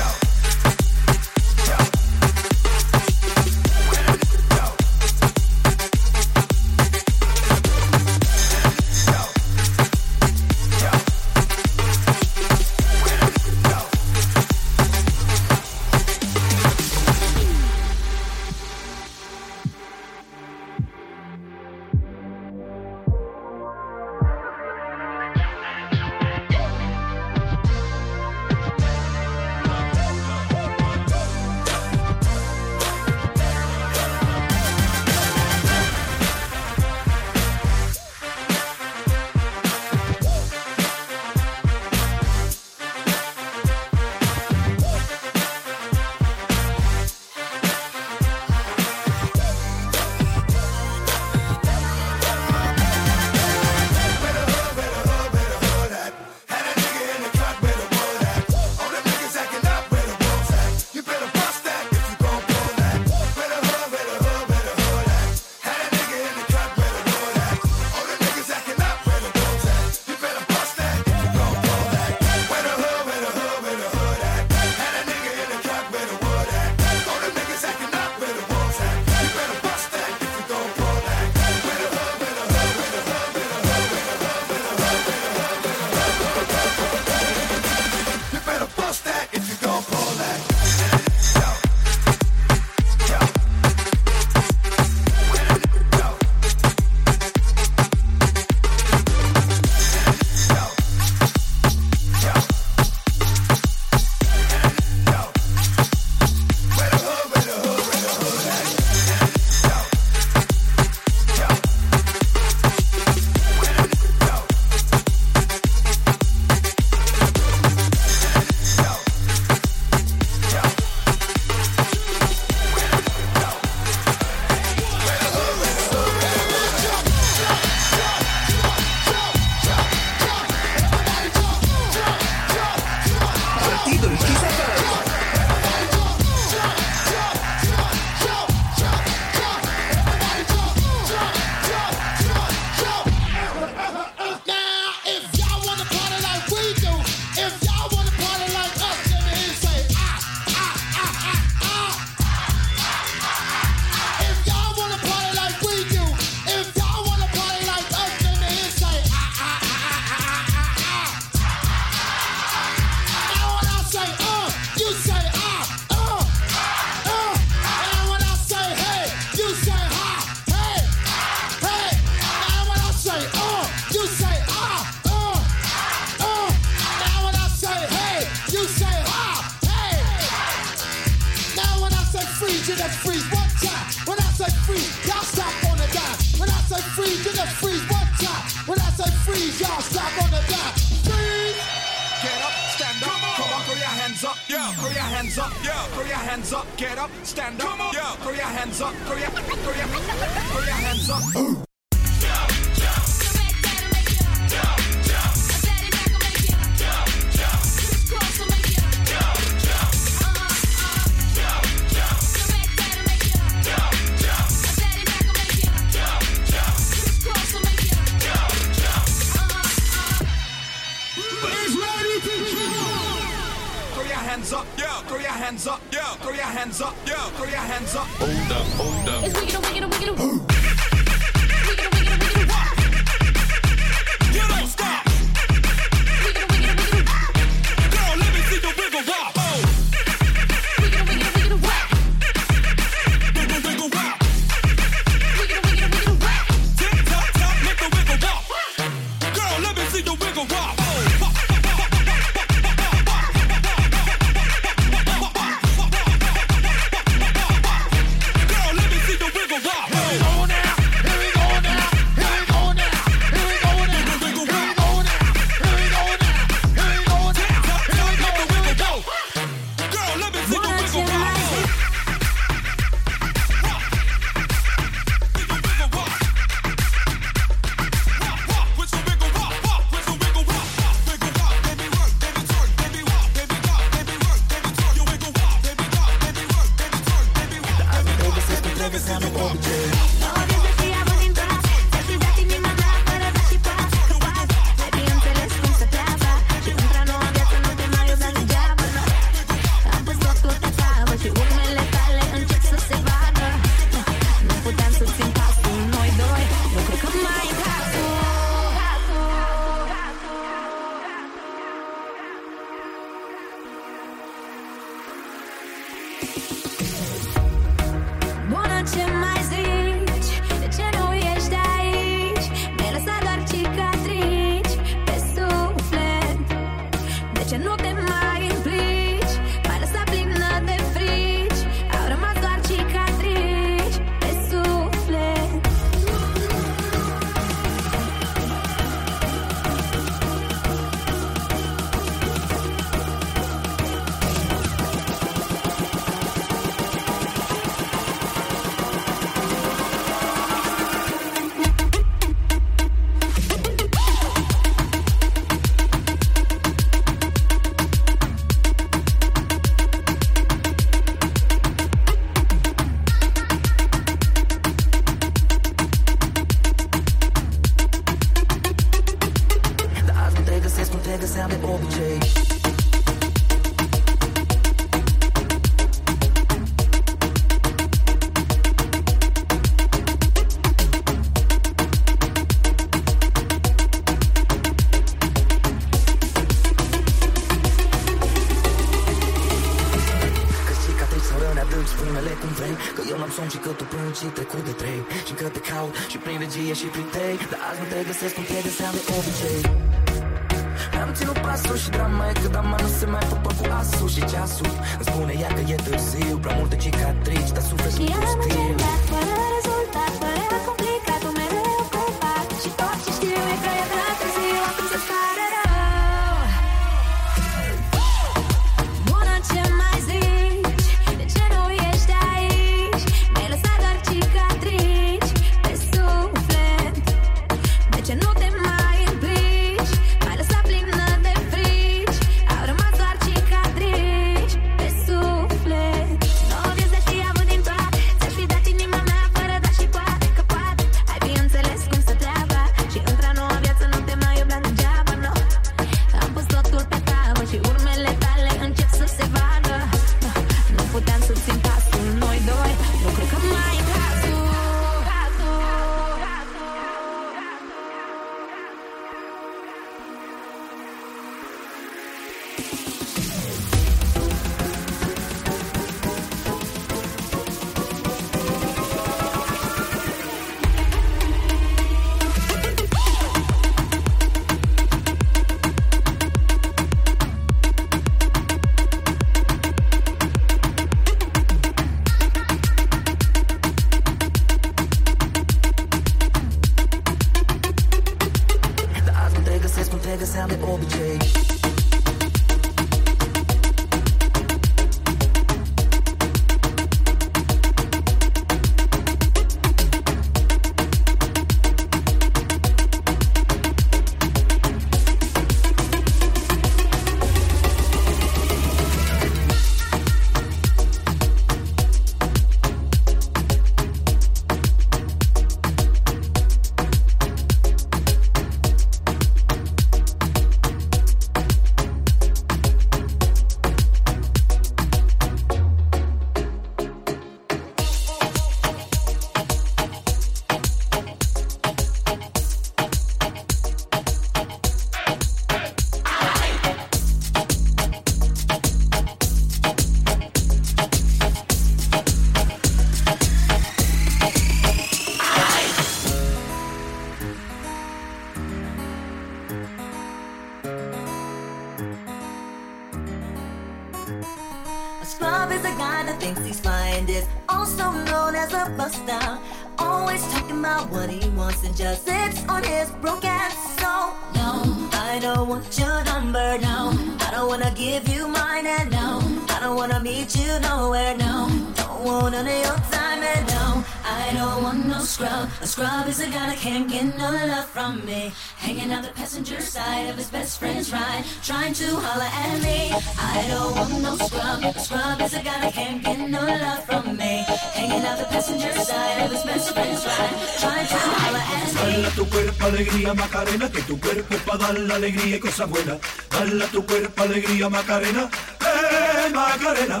that 555.78 556.20
thinks 556.20 556.44
he's 556.44 556.60
fine, 556.60 557.08
is 557.08 557.26
also 557.48 557.90
known 557.92 558.34
as 558.34 558.52
a 558.52 558.70
buster. 558.76 559.38
Always 559.78 560.22
talking 560.32 560.58
about 560.58 560.90
what 560.90 561.08
he 561.08 561.28
wants 561.30 561.64
and 561.64 561.76
just 561.76 562.04
sits 562.04 562.44
on 562.48 562.62
his 562.64 562.90
broke 563.00 563.24
ass. 563.24 563.54
So, 563.78 564.12
no, 564.34 564.88
I 564.92 565.18
don't 565.20 565.48
want 565.48 565.78
your 565.78 566.02
number, 566.04 566.58
no. 566.58 566.92
I 567.20 567.30
don't 567.30 567.48
wanna 567.48 567.72
give 567.76 568.08
you 568.08 568.28
mine, 568.28 568.66
and 568.66 568.90
no, 568.90 569.20
I 569.58 569.62
don't 569.62 569.74
wanna 569.74 569.98
meet 569.98 570.36
you 570.36 570.60
nowhere, 570.60 571.16
no. 571.16 571.50
Don't 571.74 572.04
want 572.04 572.30
none 572.30 572.46
of 572.46 572.58
your 572.66 572.78
time, 572.94 573.20
and 573.24 573.44
no, 573.48 573.84
I 574.04 574.30
don't 574.32 574.62
want 574.62 574.86
no 574.86 575.00
scrub. 575.00 575.48
A 575.60 575.66
scrub 575.66 576.06
is 576.06 576.20
a 576.20 576.26
guy 576.26 576.46
that 576.50 576.58
can't 576.58 576.88
get 576.88 577.18
no 577.18 577.28
love 577.32 577.66
from 577.66 578.06
me. 578.06 578.32
Hanging 578.56 578.92
out 578.92 579.02
the 579.02 579.10
passenger 579.10 579.60
side 579.60 580.10
of 580.10 580.16
his 580.16 580.28
best 580.30 580.60
friend's 580.60 580.92
ride, 580.92 581.24
trying 581.42 581.74
to 581.74 581.86
holler 581.96 582.30
at 582.44 582.62
me. 582.62 582.94
I 583.18 583.48
don't 583.50 583.74
want 583.74 584.00
no 584.00 584.14
scrub. 584.28 584.62
A 584.62 584.78
scrub 584.78 585.20
is 585.22 585.34
a 585.34 585.42
guy 585.42 585.58
that 585.58 585.72
can't 585.74 586.04
get 586.04 586.20
no 586.30 586.40
love 586.40 586.84
from 586.84 587.16
me. 587.16 587.42
Hanging 587.74 588.06
out 588.06 588.16
the 588.16 588.26
passenger 588.26 588.72
side 588.78 589.24
of 589.24 589.32
his 589.32 589.42
best 589.42 589.74
friend's 589.74 590.06
ride, 590.06 590.38
trying 590.62 590.86
to 590.86 590.98
holler 591.18 591.42
at 591.42 591.66
me. 591.66 591.78
Dale 591.82 592.06
a 592.06 592.10
tu 592.10 592.28
cuerpo 592.28 592.64
alegría 592.64 593.12
Macarena, 593.12 593.68
que 593.68 593.82
tu 593.82 593.98
cuerpo 593.98 594.34
es 594.36 594.40
para 594.42 594.58
dar 594.58 594.78
la 594.78 594.94
alegría 594.94 595.36
y 595.36 595.40
cosas 595.40 595.68
buenas. 595.68 595.98
Dale 596.30 596.64
tu 596.68 596.86
cuerpo 596.86 597.22
alegría 597.22 597.68
Macarena, 597.68 598.30
eh 598.78 599.30
Macarena. 599.34 600.00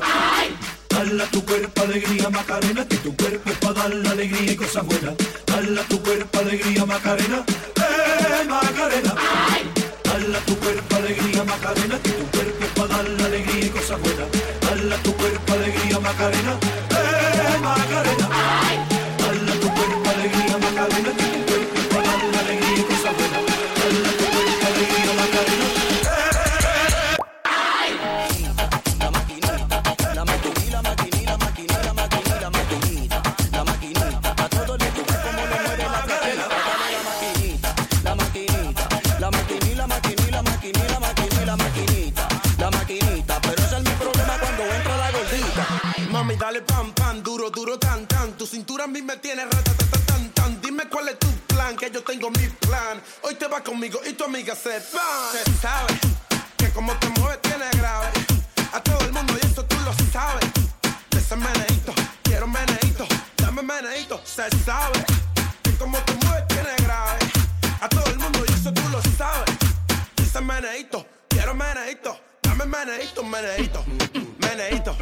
Dale 0.88 1.22
a 1.22 1.26
tu 1.26 1.44
cuerpo 1.44 1.82
alegría 1.82 2.30
Macarena, 2.30 2.86
que 2.88 2.96
tu 2.96 3.16
cuerpo 3.16 3.50
es 3.50 3.58
para 3.58 3.74
dar 3.74 3.94
la 3.94 4.10
alegría 4.10 4.52
y 4.52 4.56
cosas 4.56 4.84
buenas. 4.84 5.14
Dale 5.46 5.80
a 5.80 5.84
tu 5.84 6.02
cuerpo 6.02 6.38
alegría 6.38 6.84
Macarena, 6.84 7.44
eh 7.76 8.44
Macarena. 8.48 9.14
Dale 10.04 10.36
a 10.36 10.40
tu 10.40 10.56
cuerpo 10.58 10.96
alegría 10.96 11.44
Macarena, 11.44 11.98
que 12.02 12.10
tu 12.10 12.26
cuerpo 12.26 12.64
es 12.64 12.70
para 12.70 12.88
dar 12.96 13.08
la 13.08 13.24
alegría 13.26 13.64
y 13.66 13.68
cosas 13.68 14.00
buenas. 14.00 14.28
Dale 14.60 14.94
a 14.94 14.98
tu 14.98 15.12
cuerpo 15.14 15.52
alegría 15.52 16.00
Macarena, 16.00 16.58
duro, 47.50 47.50
duro, 47.50 47.78
tan, 47.78 48.06
tan. 48.06 48.32
Tu 48.32 48.46
cintura 48.46 48.84
a 48.84 48.86
mí 48.86 49.02
me 49.02 49.16
tiene 49.16 49.44
rata, 49.44 49.72
tan, 49.74 50.00
tan, 50.02 50.30
tan. 50.30 50.60
Dime 50.60 50.88
cuál 50.88 51.08
es 51.08 51.18
tu 51.18 51.28
plan, 51.46 51.76
que 51.76 51.90
yo 51.90 52.02
tengo 52.02 52.30
mi 52.30 52.48
plan. 52.48 53.00
Hoy 53.22 53.34
te 53.34 53.46
vas 53.46 53.62
conmigo 53.62 54.00
y 54.08 54.12
tu 54.12 54.24
amiga 54.24 54.54
se 54.54 54.78
va. 54.94 55.32
Se 55.32 55.44
sabe 55.60 55.94
que 56.56 56.70
como 56.70 56.92
te 56.94 57.08
mueves 57.20 57.40
tiene 57.42 57.68
grave. 57.72 58.08
A 58.72 58.80
todo 58.80 59.00
el 59.00 59.12
mundo 59.12 59.34
y 59.40 59.46
eso 59.46 59.64
tú 59.64 59.76
lo 59.84 59.92
sabes. 60.12 60.44
De 61.10 61.18
ese 61.18 61.36
meneíto, 61.36 61.92
quiero 62.22 62.46
meneíto, 62.46 63.06
dame 63.36 63.62
meneíto. 63.62 64.20
Se 64.24 64.48
sabe 64.64 65.04
que 65.62 65.72
como 65.76 65.98
te 65.98 66.14
mueves 66.14 66.46
tiene 66.48 66.74
grave. 66.84 67.18
A 67.80 67.88
todo 67.88 68.06
el 68.06 68.18
mundo 68.18 68.44
y 68.46 68.52
eso 68.52 68.72
tú 68.72 68.82
lo 68.90 69.00
sabes. 69.16 69.56
De 70.16 70.22
ese 70.22 70.40
meneíto, 70.40 71.06
quiero 71.28 71.54
meneíto, 71.54 72.18
dame 72.42 72.66
meneíto, 72.66 73.22
meneíto, 73.24 73.84
meneíto, 74.38 74.96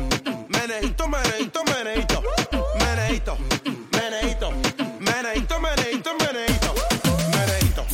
meneíto, 0.49 1.09
meneíto, 1.09 1.65
meneito, 3.07 3.39
meneito, 3.93 4.51
meneito, 4.99 5.61
meneito, 5.61 6.17
meneito, 6.19 6.75
meneito, 7.31 7.87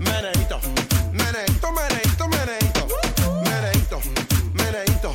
meneito, 0.00 0.60
meneito, 1.12 1.72
meneito, 1.72 2.28
meneito, 2.28 2.86
meneito, 3.44 4.00
meneito, 4.54 5.12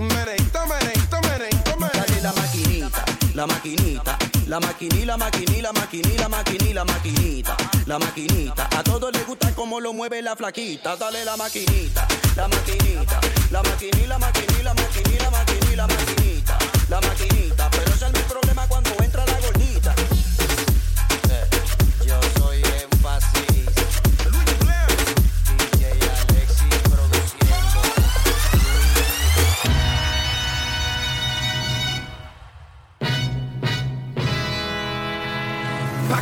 meneito, 0.00 0.60
meneito, 0.68 1.20
meneito, 1.20 1.76
meneito. 1.76 2.22
La 2.22 2.32
maquinita, 2.32 3.04
la 3.34 3.46
maquinita 3.46 4.33
la 4.46 4.60
maquinita, 4.60 5.06
la 5.06 5.16
maquinita, 5.16 5.62
la 5.62 5.72
maquinita, 5.72 7.56
la 7.86 7.98
maquinita. 7.98 8.68
A 8.76 8.82
todos 8.82 9.12
les 9.12 9.26
gusta 9.26 9.54
cómo 9.54 9.80
lo 9.80 9.92
mueve 9.92 10.22
la 10.22 10.36
flaquita. 10.36 10.96
Dale 10.96 11.24
la 11.24 11.36
maquinita, 11.36 12.06
la 12.36 12.48
maquinita, 12.48 13.20
la 13.50 13.62
maquinita, 13.62 14.12
la 14.12 14.18
maquinita, 14.18 14.62
la 14.62 14.74
maquinita, 14.74 15.22
la 15.22 15.30
maquinita, 15.30 15.76
la 15.76 15.86
maquinita, 15.86 16.58
la 16.88 17.00
maquinita. 17.00 17.70
Pero 17.70 17.94
ese 17.94 18.06
es 18.06 18.12
mi 18.12 18.20
problema 18.20 18.66
cuando 18.68 18.90
entra 19.02 19.23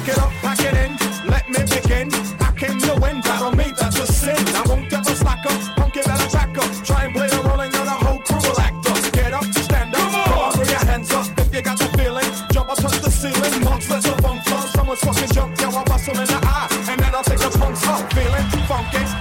Pack 0.02 0.16
it 0.16 0.18
up, 0.18 0.32
pack 0.42 0.58
it 0.58 0.74
in, 0.74 1.30
let 1.30 1.48
me 1.48 1.60
begin. 1.62 2.10
I 2.42 2.50
came 2.58 2.76
to 2.80 2.98
win, 3.00 3.20
battle 3.20 3.52
me, 3.52 3.72
that's 3.78 4.00
a 4.00 4.06
sin. 4.12 4.34
I 4.56 4.64
won't 4.66 4.90
get 4.90 5.06
no 5.06 5.14
slack 5.14 5.46
up, 5.46 5.76
punk 5.76 5.96
it 5.96 6.04
better 6.04 6.28
back 6.36 6.58
up. 6.58 6.84
Try 6.84 7.04
and 7.04 7.14
play 7.14 7.28
the 7.28 7.40
role 7.40 7.60
and 7.60 7.72
you're 7.72 7.84
the 7.84 7.90
whole 7.90 8.18
crew 8.18 8.42
will 8.42 8.58
act 8.58 8.84
up. 8.90 9.12
Get 9.12 9.32
up, 9.32 9.44
stand 9.44 9.94
up, 9.94 10.00
come 10.10 10.38
on, 10.38 10.52
throw 10.54 10.64
your 10.64 10.84
hands 10.90 11.12
up. 11.12 11.28
If 11.38 11.54
you 11.54 11.62
got 11.62 11.78
the 11.78 11.86
feeling, 11.96 12.26
jump 12.50 12.70
up, 12.70 12.78
touch 12.78 13.00
the 13.00 13.12
ceiling. 13.12 13.62
Monks, 13.62 13.88
let's 13.90 14.06
a 14.06 14.16
funk 14.20 14.42
flow. 14.42 14.66
Someone's 14.74 15.00
fucking 15.02 15.30
jump, 15.30 15.60
yo, 15.60 15.70
I'll 15.70 15.84
bust 15.84 16.08
'em 16.08 16.18
in 16.18 16.26
the 16.26 16.40
eye. 16.42 16.66
And 16.90 16.98
then 16.98 17.14
I'll 17.14 17.22
take 17.22 17.38
the 17.38 17.56
punks 17.56 17.86
out, 17.86 18.12
feeling 18.12 18.46
funky. 18.66 19.11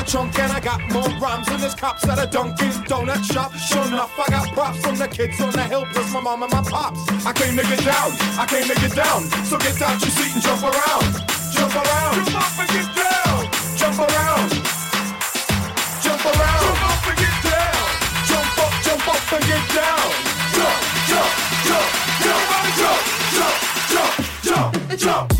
A 0.00 0.02
trunk 0.02 0.38
and 0.38 0.50
I 0.50 0.60
got 0.60 0.80
more 0.92 1.10
rhymes 1.20 1.46
than 1.46 1.60
there's 1.60 1.74
cops 1.74 2.08
at 2.08 2.18
a 2.18 2.26
Dunkin' 2.26 2.72
Donut 2.88 3.22
shop. 3.22 3.52
Sure 3.52 3.84
enough, 3.84 4.18
I 4.18 4.30
got 4.30 4.48
props 4.54 4.80
from 4.80 4.96
the 4.96 5.06
kids 5.06 5.38
on 5.42 5.52
the 5.52 5.62
hill, 5.62 5.84
plus 5.92 6.10
my 6.14 6.20
mom 6.22 6.42
and 6.42 6.50
my 6.50 6.62
pops. 6.62 7.00
I 7.26 7.34
came 7.34 7.54
to 7.54 7.62
get 7.62 7.84
down, 7.84 8.08
I 8.40 8.46
came 8.48 8.64
to 8.64 8.74
get 8.80 8.96
down. 8.96 9.28
So 9.44 9.58
get 9.58 9.76
out 9.82 10.00
your 10.00 10.08
seat 10.08 10.32
and 10.32 10.42
jump 10.42 10.62
around, 10.62 11.04
jump 11.52 11.76
around. 11.76 12.16
Jump 12.16 12.40
up 12.40 12.58
and 12.60 12.70
get 12.72 12.88
down, 12.96 13.44
jump 13.76 13.98
around, 14.00 14.48
jump 16.00 16.24
around. 16.32 16.64
Jump 16.64 16.80
up 16.88 17.04
and 17.04 17.18
get 17.20 17.36
down, 17.44 17.84
jump 18.24 18.56
up, 18.56 18.72
jump 18.80 19.04
up 19.04 19.32
and 19.36 19.44
get 19.52 19.64
down. 19.68 20.08
Jump, 20.56 20.80
jump, 21.12 21.32
jump, 21.68 21.88
jump, 22.24 22.44
jump, 22.80 23.04
jump, 23.36 23.52
jump, 23.92 24.12
jump, 24.48 24.72
jump. 24.96 25.28
Jump, 25.30 25.39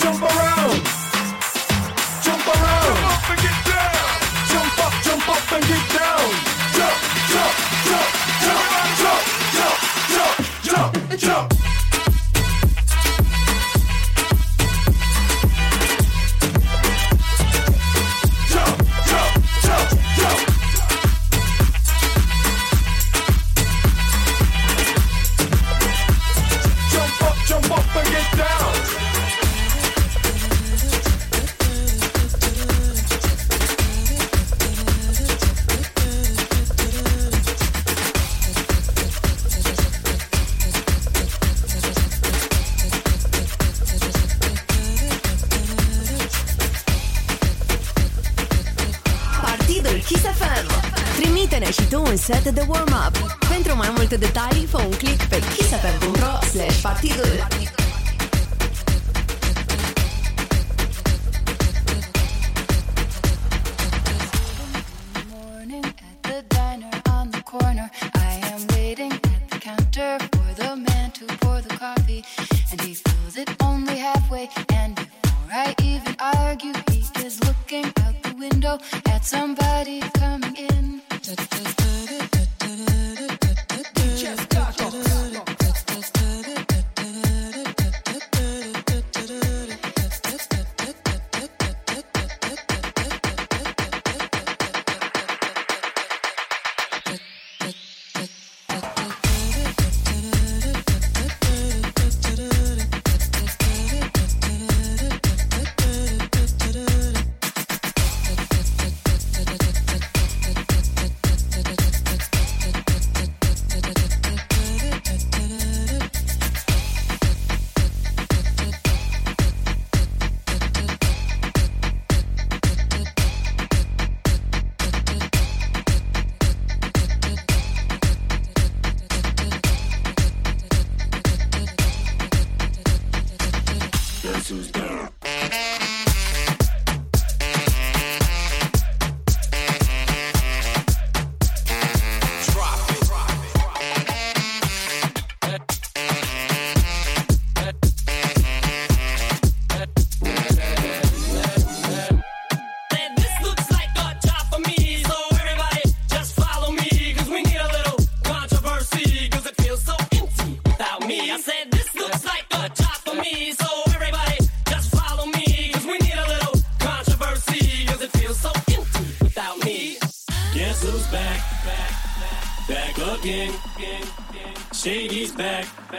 Jump 0.00 0.22
around. 0.22 0.80
Jump 2.22 2.46
around. 2.46 2.96
Jump 2.96 3.12
up 3.12 3.30
and 3.30 3.40
get 3.42 3.58
down. 3.66 4.06
Jump 4.48 4.78
up, 4.86 4.94
jump 5.04 5.28
up 5.28 5.52
and 5.52 5.64
get 5.66 5.98
down. 5.98 6.09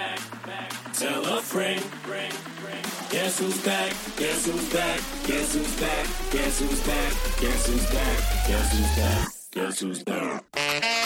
Back. 0.02 0.94
Tell 0.94 1.26
a 1.26 1.42
friend. 1.42 1.84
Guess 3.10 3.40
who's 3.40 3.62
back? 3.66 3.90
Guess 4.16 4.46
who's 4.46 4.74
back? 4.74 5.00
Guess 5.28 5.54
who's 5.54 5.80
back? 5.80 6.08
Guess 6.32 6.60
who's 6.60 6.88
back? 6.88 7.12
Guess 7.42 7.68
who's 7.68 7.90
back? 7.92 8.48
Guess 8.48 8.72
who's 8.72 8.96
back? 8.96 9.28
Guess 9.52 9.80
who's 9.82 10.04
back? 10.04 11.01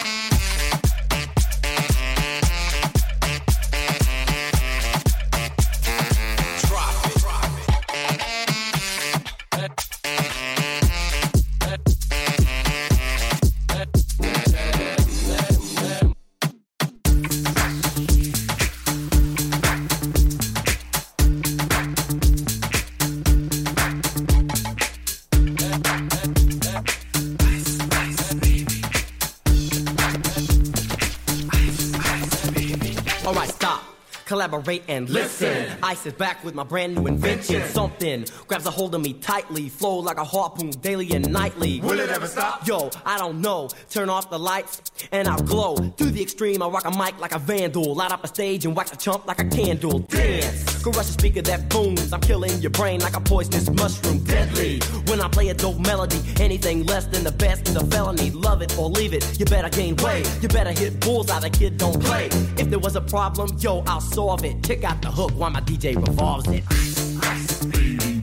Collaborate 34.46 34.84
and 34.88 35.10
listen. 35.10 35.76
Ice 35.82 36.06
is 36.06 36.14
back 36.14 36.44
with 36.44 36.54
my 36.54 36.64
brand 36.64 36.94
new 36.94 37.08
invention. 37.08 37.64
Something 37.70 38.26
grabs 38.48 38.68
a 38.68 38.70
hold 38.70 38.94
of 38.94 39.02
me 39.02 39.14
tightly, 39.14 39.70
flow 39.70 39.98
like 39.98 40.18
a 40.18 40.24
harpoon 40.24 40.70
daily 40.70 41.12
and 41.14 41.34
nightly. 41.34 41.82
Will 41.82 42.00
it 42.00 42.12
ever 42.12 42.28
stop? 42.28 42.68
Yo, 42.68 42.92
I 43.04 43.18
don't 43.18 43.42
know. 43.42 43.70
Turn 43.90 44.08
off 44.08 44.30
the 44.30 44.38
lights 44.38 44.84
and 45.12 45.28
I'll 45.28 45.42
glow. 45.42 45.78
Through 45.78 46.12
the 46.12 46.22
extreme, 46.22 46.62
I 46.62 46.68
rock 46.68 46.86
a 46.86 46.96
mic 46.96 47.20
like 47.20 47.34
a 47.34 47.40
vandal. 47.40 47.96
Light 47.96 48.12
up 48.12 48.24
a 48.24 48.28
stage 48.28 48.66
and 48.66 48.76
wax 48.76 48.94
a 48.94 48.98
chump 48.98 49.26
like 49.26 49.40
a 49.40 49.46
candle. 49.46 49.98
Dance. 49.98 50.84
Crush 50.84 50.98
a 50.98 51.04
speaker 51.06 51.42
that 51.42 51.68
booms. 51.68 52.14
I'm 52.14 52.22
killing 52.22 52.56
your 52.60 52.70
brain 52.70 53.00
like 53.00 53.16
a 53.16 53.22
poisonous 53.22 53.68
mushroom. 53.72 54.24
Deadly. 54.26 54.80
When 55.08 55.22
I 55.22 55.28
play 55.28 55.50
a 55.50 55.56
dope 55.56 55.80
melody, 55.80 56.22
anything 56.40 56.86
less 56.86 57.08
than 57.08 57.24
the 57.24 57.32
best 57.32 57.68
is 57.68 57.76
a 57.76 57.86
felony. 57.88 58.30
Love 58.30 58.62
it 58.62 58.78
or 58.78 58.90
leave 58.90 59.16
it. 59.16 59.40
You 59.40 59.46
better 59.46 59.70
gain 59.70 59.96
weight. 59.96 60.30
You 60.44 60.50
better 60.50 60.72
hit 60.72 61.00
bulls 61.00 61.26
bullseye. 61.26 61.40
The 61.40 61.50
kid 61.50 61.78
don't 61.78 62.00
play. 62.00 62.28
If 62.58 62.70
there 62.70 62.78
was 62.78 62.96
a 62.96 63.02
problem, 63.02 63.58
yo, 63.60 63.84
I'll 63.88 64.02
solve 64.02 64.35
solve 64.36 64.46
it. 64.46 64.64
Check 64.64 64.84
out 64.84 65.02
the 65.02 65.12
hook 65.12 65.32
while 65.36 65.50
my 65.50 65.62
DJ 65.62 65.96
revolves 65.96 66.48
it. 66.50 66.64
Ice, 66.70 67.18
ice, 67.22 67.66
baby. 67.66 68.22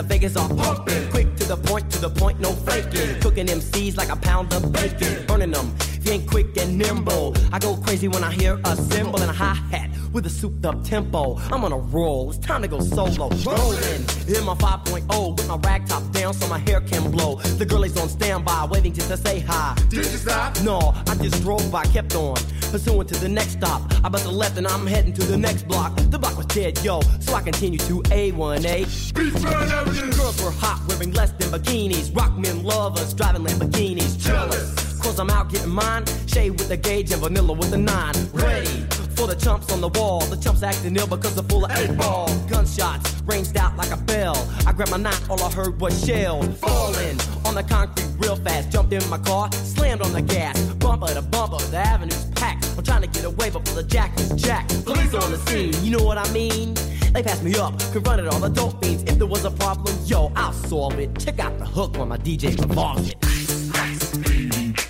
the 0.00 0.02
Vegas 0.02 0.36
are 0.36 0.48
pumping. 0.48 1.10
Quick 1.10 1.36
to 1.36 1.44
the 1.44 1.56
point, 1.56 1.90
to 1.90 1.98
the 2.00 2.08
point, 2.08 2.40
no 2.40 2.52
faking. 2.52 3.20
Cooking 3.20 3.46
MCs 3.46 3.96
like 3.96 4.08
a 4.08 4.16
pound 4.16 4.52
of 4.54 4.72
bacon. 4.72 5.26
Burning 5.26 5.50
them 5.50 5.89
ain't 6.10 6.28
quick 6.28 6.56
and 6.56 6.76
nimble. 6.76 7.34
I 7.52 7.58
go 7.58 7.76
crazy 7.76 8.08
when 8.08 8.24
I 8.24 8.32
hear 8.32 8.60
a 8.64 8.76
cymbal 8.76 9.20
and 9.20 9.30
a 9.30 9.32
hi 9.32 9.54
hat 9.54 9.90
with 10.12 10.26
a 10.26 10.30
souped 10.30 10.64
up 10.66 10.82
tempo. 10.82 11.36
I'm 11.52 11.64
on 11.64 11.72
a 11.72 11.78
roll, 11.78 12.30
it's 12.30 12.38
time 12.38 12.62
to 12.62 12.68
go 12.68 12.80
solo. 12.80 13.28
Rolling, 13.28 14.02
in 14.26 14.44
my 14.44 14.54
5.0 14.54 15.36
with 15.36 15.48
my 15.48 15.56
rag 15.56 15.86
top 15.86 16.10
down 16.10 16.34
so 16.34 16.48
my 16.48 16.58
hair 16.58 16.80
can 16.80 17.10
blow. 17.10 17.36
The 17.36 17.64
girl 17.64 17.84
is 17.84 17.96
on 17.96 18.08
standby, 18.08 18.66
waiting 18.70 18.92
just 18.92 19.08
to 19.08 19.16
say 19.16 19.40
hi. 19.40 19.76
Did 19.88 19.98
you 19.98 20.18
stop? 20.18 20.60
No, 20.62 20.94
I 21.06 21.14
just 21.16 21.42
drove 21.42 21.70
by, 21.70 21.84
kept 21.84 22.14
on. 22.14 22.36
Pursuing 22.72 23.06
to 23.06 23.14
the 23.16 23.28
next 23.28 23.52
stop. 23.52 23.82
I 24.04 24.08
bust 24.08 24.26
a 24.26 24.30
left 24.30 24.58
and 24.58 24.66
I'm 24.66 24.86
heading 24.86 25.12
to 25.14 25.24
the 25.24 25.36
next 25.36 25.68
block. 25.68 25.94
The 26.10 26.18
block 26.18 26.36
was 26.36 26.46
dead, 26.46 26.82
yo, 26.84 27.00
so 27.20 27.34
I 27.34 27.42
continue 27.42 27.78
to 27.78 28.02
A1A. 28.02 29.14
Girls 30.16 30.42
were 30.42 30.50
hot, 30.50 30.84
wearing 30.88 31.12
less 31.12 31.32
than 31.32 31.50
bikinis. 31.50 32.14
Rock 32.16 32.36
men 32.36 32.62
lovers, 32.64 33.14
driving 33.14 33.44
Lamborghinis. 33.44 34.18
Jealous, 34.18 34.89
cause 35.00 35.18
I'm 35.18 35.30
out 35.30 35.50
getting 35.50 35.70
mine. 35.70 36.04
Shade 36.26 36.50
with 36.50 36.68
the 36.68 36.76
gauge 36.76 37.12
and 37.12 37.20
vanilla 37.22 37.52
with 37.52 37.70
the 37.70 37.78
nine. 37.78 38.14
Ready 38.32 38.86
for 39.16 39.26
the 39.26 39.34
chumps 39.34 39.72
on 39.72 39.80
the 39.80 39.88
wall. 39.88 40.20
The 40.20 40.36
chumps 40.36 40.62
acting 40.62 40.96
ill 40.96 41.06
because 41.06 41.34
they're 41.34 41.44
full 41.44 41.64
of 41.64 41.72
eight 41.72 41.96
ball. 41.96 42.28
Gunshots 42.48 43.22
ranged 43.26 43.56
out 43.56 43.76
like 43.76 43.90
a 43.90 43.96
bell. 43.96 44.36
I 44.66 44.72
grabbed 44.72 44.90
my 44.90 44.96
knife, 44.96 45.30
all 45.30 45.42
I 45.42 45.50
heard 45.50 45.80
was 45.80 46.04
shells 46.04 46.46
falling 46.58 47.18
on 47.44 47.54
the 47.54 47.64
concrete 47.68 48.08
real 48.18 48.36
fast. 48.36 48.70
Jumped 48.70 48.92
in 48.92 49.06
my 49.08 49.18
car, 49.18 49.50
slammed 49.52 50.02
on 50.02 50.12
the 50.12 50.22
gas. 50.22 50.58
Bumper 50.74 51.12
to 51.14 51.22
bumper, 51.22 51.62
the 51.66 51.78
avenue's 51.78 52.24
packed. 52.36 52.68
I'm 52.76 52.84
trying 52.84 53.02
to 53.02 53.08
get 53.08 53.24
away 53.24 53.50
before 53.50 53.74
the 53.74 53.82
jack 53.82 54.18
is 54.18 54.30
jacked. 54.32 54.84
Police 54.84 55.14
on 55.14 55.30
the 55.30 55.38
scene, 55.46 55.72
you 55.84 55.96
know 55.96 56.04
what 56.04 56.18
I 56.18 56.30
mean? 56.32 56.74
They 57.12 57.22
passed 57.22 57.42
me 57.42 57.54
up, 57.56 57.78
confronted 57.92 58.28
all 58.28 58.38
the 58.38 58.48
dope 58.48 58.82
fiends. 58.82 59.02
If 59.04 59.18
there 59.18 59.26
was 59.26 59.44
a 59.44 59.50
problem, 59.50 59.96
yo, 60.06 60.32
I'll 60.36 60.52
solve 60.52 60.98
it. 60.98 61.18
Check 61.18 61.40
out 61.40 61.58
the 61.58 61.66
hook 61.66 61.98
when 61.98 62.08
my 62.08 62.18
DJ 62.18 62.58
revolves 62.58 63.10
it. 63.10 63.20
Take 64.22 64.89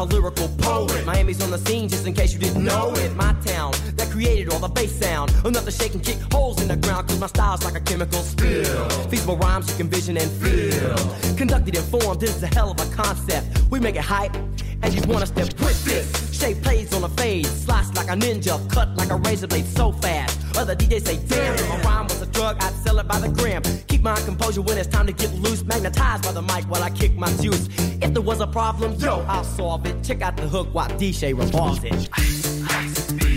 I'm 0.00 0.08
a 0.08 0.14
lyrical 0.14 0.48
poet. 0.56 1.04
Miami's 1.04 1.42
on 1.42 1.50
the 1.50 1.58
scene, 1.58 1.86
just 1.86 2.06
in 2.06 2.14
case 2.14 2.32
you 2.32 2.38
didn't 2.38 2.64
know 2.64 2.94
it. 2.94 3.14
My 3.16 3.34
town 3.44 3.72
that 3.96 4.08
created 4.10 4.50
all 4.50 4.58
the 4.58 4.66
bass 4.66 4.98
sound. 4.98 5.30
Enough 5.44 5.66
to 5.66 5.70
shake 5.70 5.92
and 5.92 6.02
kick 6.02 6.16
holes 6.32 6.62
in 6.62 6.68
the 6.68 6.76
ground, 6.76 7.08
cause 7.08 7.20
my 7.20 7.26
style's 7.26 7.62
like 7.64 7.74
a 7.74 7.80
chemical 7.80 8.20
spill. 8.20 8.88
Feasible 9.10 9.36
rhymes 9.36 9.68
you 9.68 9.76
can 9.76 9.90
vision 9.90 10.16
and 10.16 10.30
feel. 10.30 10.96
Conducted 11.36 11.76
and 11.76 11.84
formed, 11.84 12.18
this 12.18 12.34
is 12.34 12.42
a 12.42 12.46
hell 12.46 12.70
of 12.70 12.80
a 12.80 12.94
concept. 12.96 13.46
We 13.70 13.78
make 13.78 13.96
it 13.96 14.00
hype, 14.00 14.34
and 14.82 14.94
you 14.94 15.02
want 15.02 15.22
us 15.22 15.28
step 15.28 15.48
with 15.60 15.84
this. 15.84 16.29
Shape 16.40 16.62
plays 16.62 16.94
on 16.94 17.04
a 17.04 17.08
fade, 17.10 17.46
slice 17.46 17.92
like 17.94 18.08
a 18.08 18.16
ninja, 18.16 18.56
cut 18.72 18.96
like 18.96 19.10
a 19.10 19.16
razor 19.16 19.46
blade 19.46 19.66
so 19.66 19.92
fast. 19.92 20.38
Other 20.56 20.74
DJs 20.74 21.06
say, 21.06 21.18
damn, 21.28 21.52
if 21.54 21.68
my 21.68 21.82
rhyme 21.82 22.04
was 22.04 22.22
a 22.22 22.26
drug, 22.26 22.56
I'd 22.60 22.72
sell 22.76 22.98
it 22.98 23.06
by 23.06 23.20
the 23.20 23.28
gram. 23.28 23.62
Keep 23.88 24.02
my 24.02 24.18
composure 24.22 24.62
when 24.62 24.78
it's 24.78 24.88
time 24.88 25.06
to 25.06 25.12
get 25.12 25.34
loose. 25.34 25.62
Magnetized 25.64 26.24
by 26.24 26.32
the 26.32 26.40
mic 26.40 26.64
while 26.64 26.82
I 26.82 26.88
kick 26.88 27.14
my 27.14 27.30
juice. 27.42 27.68
If 28.00 28.14
there 28.14 28.22
was 28.22 28.40
a 28.40 28.46
problem, 28.46 28.94
yo, 28.94 29.22
I'll 29.28 29.44
solve 29.44 29.84
it. 29.84 30.02
Check 30.02 30.22
out 30.22 30.38
the 30.38 30.48
hook 30.48 30.68
while 30.72 30.88
DJ 30.88 31.38
revolves 31.38 31.84
it. 31.84 33.29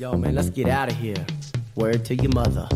Yo, 0.00 0.16
man, 0.16 0.34
let's 0.34 0.48
get 0.48 0.66
out 0.66 0.90
of 0.90 0.96
here. 0.96 1.26
Word 1.74 2.06
to 2.06 2.14
your 2.14 2.32
mother. 2.32 2.66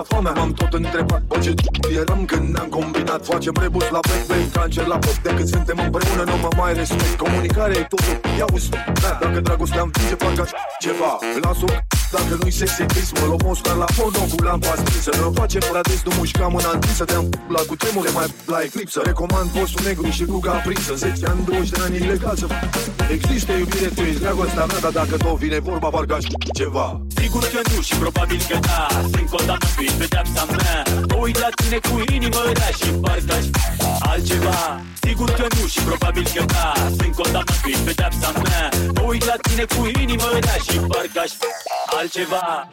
Ești 0.00 0.14
urâtă 0.14 0.30
ca 0.30 0.32
foamea, 0.32 0.32
m-am 0.32 0.52
tot 0.52 0.72
întrebat 0.72 1.22
Bă 1.22 1.38
ce 1.38 1.54
eram 2.00 2.24
când 2.24 2.54
ne-am 2.54 2.68
combinat? 2.68 3.24
Facem 3.24 3.54
rebus 3.60 3.88
la 3.90 4.00
bec, 4.08 4.26
bei 4.26 4.48
cancer 4.52 4.86
la 4.86 4.98
pop. 4.98 5.16
Decât 5.22 5.48
suntem 5.48 5.78
împreună, 5.84 6.22
nu 6.30 6.36
mă 6.36 6.48
mai 6.56 6.74
respect. 6.74 7.16
Comunicare 7.16 7.74
e 7.78 7.82
totul, 7.82 8.20
ia 8.38 8.46
uzi 8.52 8.68
da, 9.02 9.18
Dacă 9.20 9.40
dragostea 9.40 9.82
învinge, 9.82 10.14
parcă 10.14 10.40
aș 10.42 10.50
ceva 10.78 11.18
Las-o 11.42 11.66
dacă 12.12 12.34
nu-i 12.40 12.50
sexy 12.50 12.84
kiss 12.86 13.12
Mă 13.12 13.26
luăm 13.26 13.44
Oscar 13.50 13.76
la 13.76 13.88
porno 13.96 14.24
cu 14.32 14.42
lampa 14.42 14.74
stinsă 14.76 15.10
Nu 15.20 15.32
face 15.40 15.58
parades, 15.58 16.02
nu 16.06 16.12
mușca 16.16 16.46
mâna 16.46 16.70
întinsă. 16.72 17.04
Te-am 17.04 17.28
la 17.48 17.60
cu 17.68 17.76
tremure 17.76 18.10
mai 18.10 18.26
la 18.46 18.58
eclipsă. 18.62 19.00
Recomand 19.04 19.48
postul 19.50 19.84
negru 19.86 20.08
și 20.10 20.24
ruga 20.24 20.50
aprinsă. 20.52 20.94
10 20.94 21.26
ani, 21.26 21.44
20 21.44 21.68
de 21.68 21.80
ani 21.84 21.96
ilegal 21.96 22.36
să 22.36 22.46
Există 23.10 23.52
iubire, 23.52 23.88
tu 23.94 24.00
ești 24.00 24.20
dragostea 24.20 24.64
mea 24.64 24.80
Dar 24.80 24.92
dacă 24.92 25.16
tot 25.16 25.36
vine 25.36 25.58
vorba, 25.58 25.88
parcă 25.88 26.14
aș 26.14 26.24
ceva 26.52 27.00
Sigur 27.30 27.48
că 27.48 27.70
nu 27.74 27.80
și 27.80 27.94
probabil 27.94 28.40
că 28.48 28.58
da. 28.58 28.86
Sunt 29.12 29.28
condamnat 29.30 29.64
fi 29.76 29.86
pedeapsa 29.98 30.44
mea. 30.44 30.82
Mă 31.08 31.14
uit 31.14 31.38
la 31.38 31.48
tine 31.54 31.78
cu 31.88 32.12
inimă 32.14 32.42
rea 32.52 32.70
și 32.80 32.90
parcă 33.02 33.32
aș 33.32 33.44
altceva. 34.00 34.80
Sigur 35.00 35.30
că 35.30 35.46
nu 35.58 35.66
și 35.66 35.80
probabil 35.80 36.26
că 36.34 36.44
da. 36.44 36.72
Sunt 36.98 37.14
condamnat 37.14 37.60
fi 37.62 37.72
pedeapsa 37.84 38.32
mea. 38.42 38.68
Mă 38.94 39.00
uit 39.00 39.24
la 39.24 39.34
tine 39.42 39.64
cu 39.64 39.90
inimă 40.00 40.28
rea 40.40 40.58
și 40.68 40.78
parcă 40.78 41.20
aș 41.20 41.30
altceva 41.98 42.68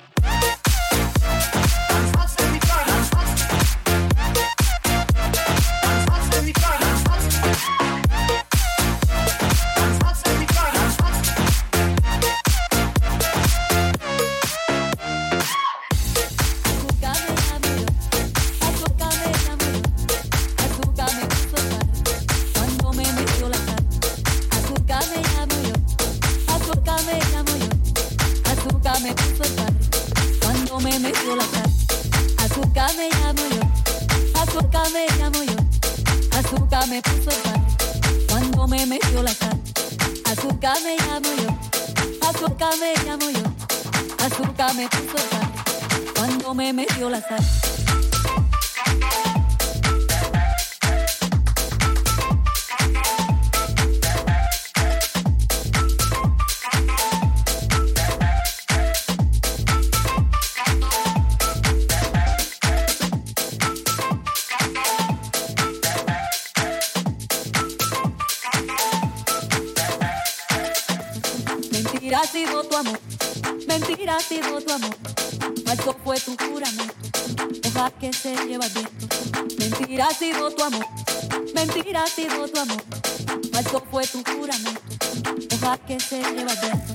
que 85.97 86.03
se 86.03 86.21
lleva 86.21 86.53
viento. 86.55 86.93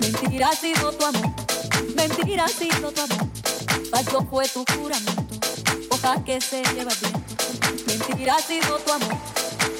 Mentira 0.00 0.48
ha 0.48 0.56
sido 0.56 0.92
tu 0.92 1.04
amor, 1.06 1.30
mentira 1.96 2.44
ha 2.44 2.48
sido 2.48 2.92
tu 2.92 3.00
amor, 3.00 3.28
falso 3.90 4.26
fue 4.30 4.48
tu 4.48 4.64
juramento, 4.74 5.34
hoja 5.90 6.22
que 6.24 6.40
se 6.40 6.62
lleva 6.74 6.92
viento. 7.00 7.20
Mentira 7.86 8.34
ha 8.34 8.42
sido 8.42 8.78
tu 8.78 8.92
amor, 8.92 9.16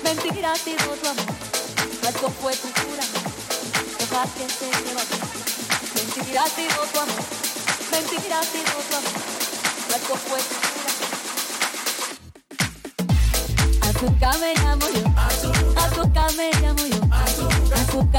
mentira 0.03 0.53
ha 0.53 0.57
sido 0.57 0.95
tu 1.03 1.09
amor, 1.09 1.35
falso 2.03 2.31
fue 2.41 2.57
tu 2.57 2.69
juramento 2.69 3.31
hoja 4.01 4.25
que 4.37 4.49
se 4.49 4.67
lleva 4.67 5.03
viento. 5.11 5.27
Mentira 5.95 6.43
ha 6.43 6.49
sido 6.49 6.87
tu 6.93 7.01
amor, 7.01 7.25
mentira 7.91 8.41
ha 8.41 8.45
sido 8.45 8.73
tu 8.89 8.97
amor, 8.97 9.13
falso 9.89 10.15
fue 10.17 10.41
tu 10.49 10.55
juramento. 10.65 10.83
Azúcar 13.89 14.39
me 14.39 14.55
llamo 14.55 14.89
yo, 14.89 15.12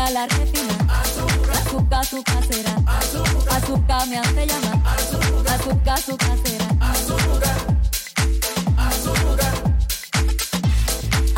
azúcar 0.03 0.11
la 0.11 0.27
retina, 0.27 0.75
azúcar 1.55 2.01
azúcar 2.01 2.43
será, 2.49 2.75
azúcar 3.55 4.07
me 4.07 4.17
hace 4.17 4.45
llamar, 4.45 4.79
azúcar 5.49 5.93
azúcar 5.93 6.37
será. 6.43 6.67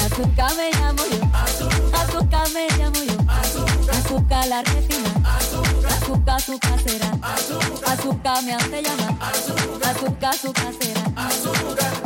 Azúcar 0.06 0.56
me 0.56 0.72
llamo 0.72 1.04
yo, 1.12 1.22
azúcar 1.94 2.50
me 2.54 2.68
llamo 2.78 3.04
yo, 3.04 3.18
azúcar 3.92 4.48
la 4.48 4.62
retina, 4.64 5.12
azúcar 5.38 6.36
azúcar 6.36 6.76
azúcar 7.84 8.44
me 8.44 8.54
hace 8.54 8.82
llamar, 8.82 9.16
azúcar 9.22 10.34
azúcar 10.34 10.74
será. 10.80 11.04
Azúcar 11.16 12.05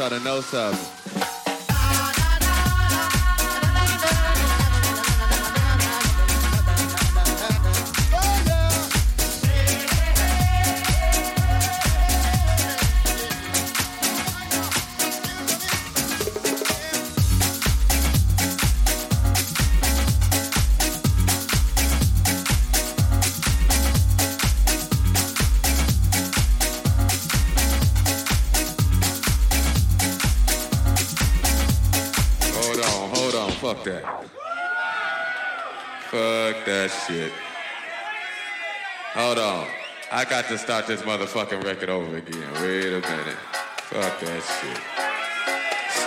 y'all 0.00 0.08
to 0.08 0.18
know 0.20 0.40
to 40.50 40.58
start 40.58 40.84
this 40.88 41.02
motherfucking 41.02 41.62
record 41.62 41.88
over 41.90 42.16
again. 42.16 42.52
Wait 42.54 42.88
a 42.88 43.00
minute. 43.00 43.36
Fuck 43.82 44.18
that 44.18 44.42
shit. 44.42 44.78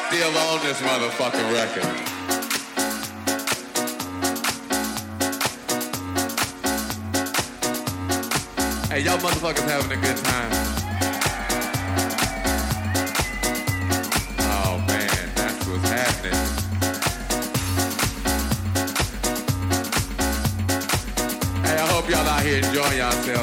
Still 0.09 0.37
on 0.37 0.59
this 0.65 0.81
motherfucking 0.81 1.53
record. 1.53 1.83
Hey, 8.91 8.99
y'all 8.99 9.17
motherfuckers 9.19 9.69
having 9.69 9.97
a 9.97 10.01
good 10.01 10.17
time. 10.17 10.82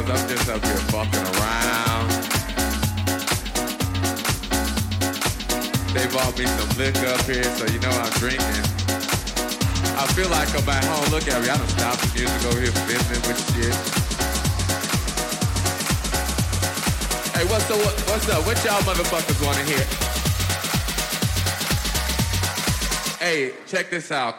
I'm 0.08 0.28
just 0.28 0.48
up 0.48 0.64
here 0.64 0.76
fucking 0.88 1.26
around. 1.36 2.08
They 5.92 6.06
bought 6.08 6.38
me 6.38 6.46
some 6.46 6.72
liquor 6.78 7.10
here, 7.28 7.44
so 7.44 7.66
you 7.66 7.80
know 7.80 7.90
I'm 7.90 8.12
drinking. 8.16 8.64
I 10.00 10.06
feel 10.14 10.30
like 10.30 10.48
I'm 10.56 10.64
home. 10.84 11.10
Look 11.10 11.28
at 11.28 11.42
me. 11.42 11.50
I 11.50 11.56
here 13.10 13.20
with 13.28 13.40
shit. 13.52 13.74
Hey, 17.36 17.44
what's 17.44 17.70
up? 17.70 17.78
What's 18.08 18.28
up? 18.30 18.46
What 18.46 18.64
y'all 18.64 18.80
motherfuckers 18.82 19.44
want 19.44 19.58
to 19.58 19.64
hear? 19.64 19.84
Hey, 23.18 23.52
check 23.66 23.90
this 23.90 24.10
out. 24.10 24.29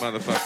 Motherfucker 0.00 0.39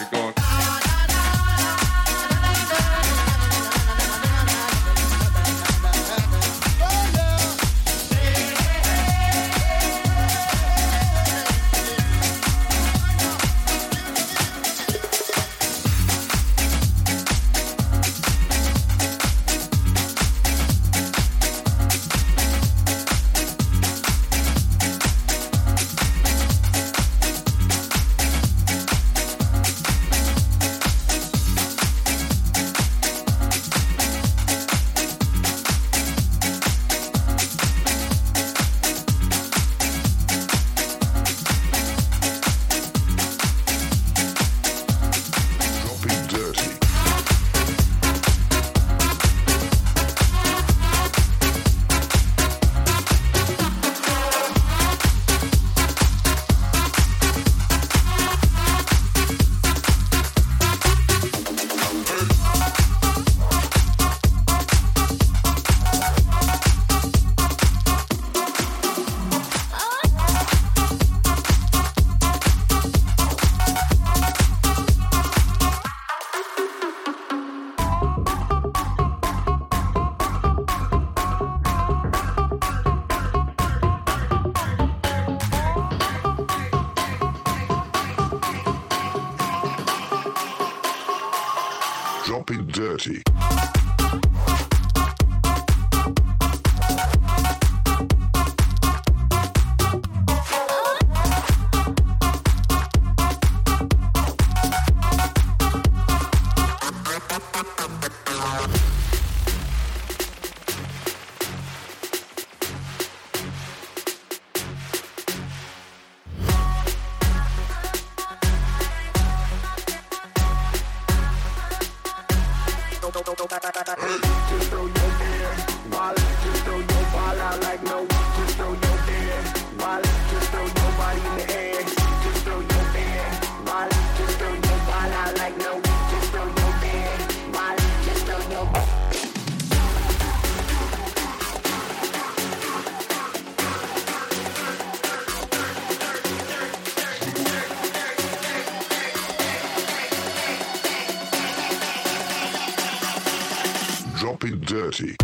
drop 154.95 155.24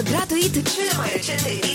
Descarcă 0.00 0.34
gratuit 0.34 0.68
cele 0.68 0.92
mai 0.96 1.10
recente 1.12 1.69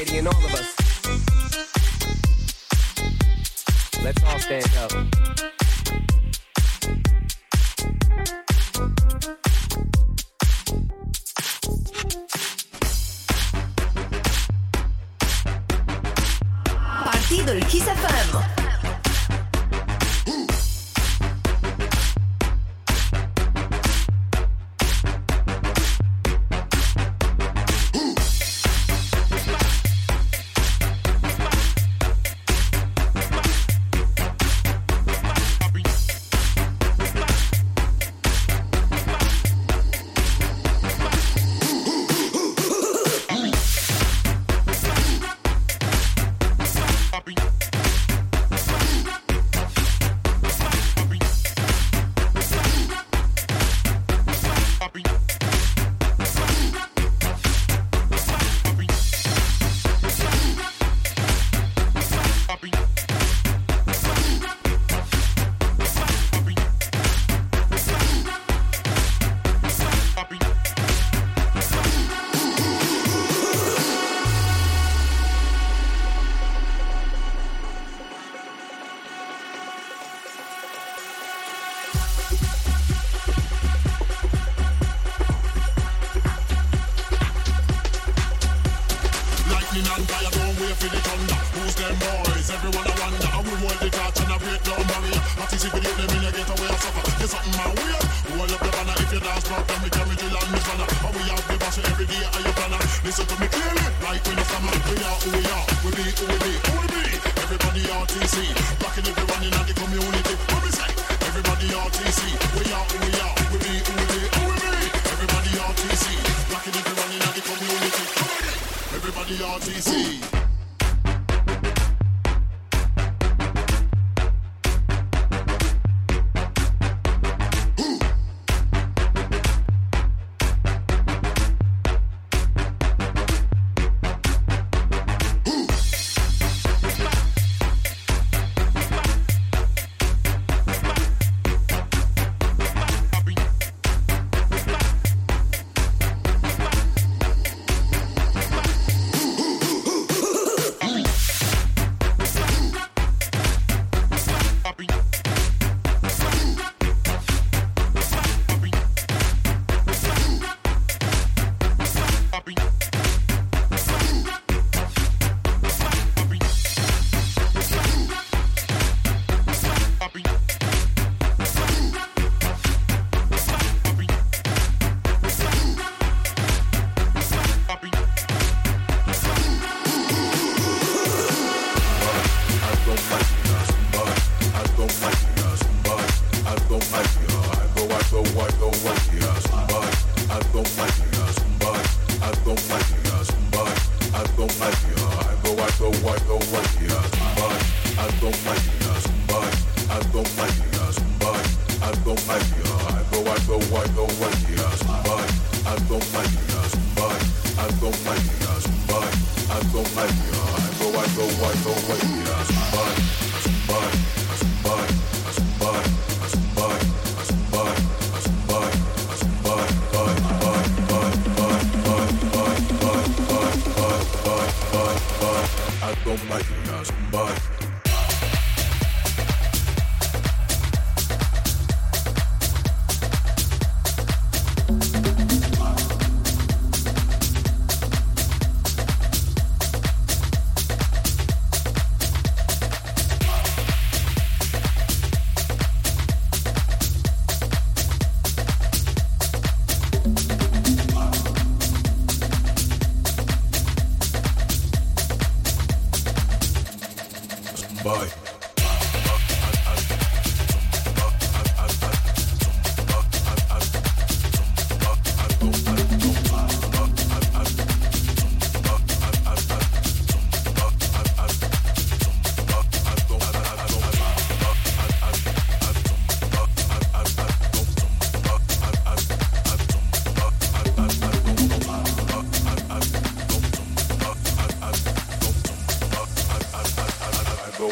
it's 0.00 0.37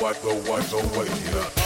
wipe 0.06 0.20
the 0.20 0.34
wipe 0.48 0.72
away, 0.72 1.08
yeah. 1.34 1.65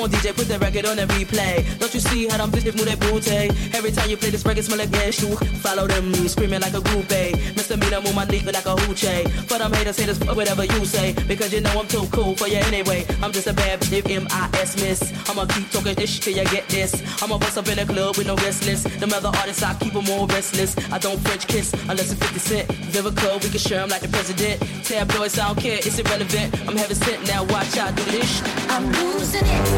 Come 0.00 0.10
on, 0.10 0.18
DJ, 0.18 0.34
put 0.34 0.48
the 0.48 0.58
record 0.58 0.86
on 0.86 0.96
the 0.96 1.04
replay. 1.12 1.60
Don't 1.78 1.92
you 1.92 2.00
see 2.00 2.26
how 2.26 2.38
them 2.38 2.50
bitches 2.50 2.74
move 2.74 2.86
their 2.86 2.96
booty? 2.96 3.52
Every 3.76 3.92
time 3.92 4.08
you 4.08 4.16
play 4.16 4.30
this 4.30 4.46
record, 4.46 4.64
smell 4.64 4.78
like 4.78 4.90
gas 4.90 5.20
Follow 5.60 5.86
them, 5.86 6.14
screaming 6.26 6.62
like 6.62 6.72
a 6.72 6.80
groupie. 6.80 7.36
Mr. 7.52 7.78
Mina 7.78 8.00
move 8.00 8.14
my 8.14 8.24
dick 8.24 8.46
like 8.46 8.64
a 8.64 8.74
hoochie. 8.80 9.28
For 9.44 9.58
them 9.58 9.70
haters, 9.74 9.98
haters, 9.98 10.16
fuck 10.16 10.34
whatever 10.34 10.64
you 10.64 10.86
say. 10.86 11.12
Because 11.28 11.52
you 11.52 11.60
know 11.60 11.78
I'm 11.78 11.86
too 11.86 12.08
cool 12.12 12.34
for 12.34 12.48
you 12.48 12.64
anyway. 12.64 13.04
I'm 13.20 13.30
just 13.30 13.46
a 13.46 13.52
bad 13.52 13.80
bitch, 13.92 14.10
M-I-S 14.10 14.80
miss. 14.80 15.12
I'ma 15.28 15.44
keep 15.44 15.70
talking 15.70 15.94
this 15.94 16.08
shit 16.08 16.22
till 16.22 16.34
you 16.34 16.44
get 16.48 16.66
this. 16.70 16.96
I'ma 17.22 17.36
bust 17.36 17.58
up 17.58 17.68
in 17.68 17.76
the 17.76 17.84
club 17.84 18.16
with 18.16 18.26
no 18.26 18.36
restless. 18.36 18.84
Them 18.84 19.12
other 19.12 19.28
artists, 19.28 19.62
I 19.62 19.74
keep 19.74 19.92
them 19.92 20.04
more 20.04 20.26
restless. 20.28 20.78
I 20.90 20.96
don't 20.96 21.20
French 21.20 21.46
kiss 21.46 21.74
unless 21.90 22.10
it's 22.10 22.24
50 22.24 22.38
Cent. 22.38 22.68
Vivica, 22.88 23.34
we 23.44 23.50
can 23.50 23.58
share 23.58 23.82
'em 23.82 23.90
like 23.90 24.00
the 24.00 24.08
president. 24.08 24.62
Tabloids, 24.82 25.38
I 25.38 25.48
don't 25.48 25.60
care, 25.60 25.76
it's 25.76 25.98
irrelevant. 25.98 26.54
I'm 26.66 26.74
heaven 26.74 26.96
sent, 26.96 27.26
now 27.26 27.44
watch 27.44 27.76
I 27.76 27.92
do 27.92 28.04
this. 28.04 28.49
I'm 28.72 28.86
losing 28.92 29.42
it. 29.46 29.70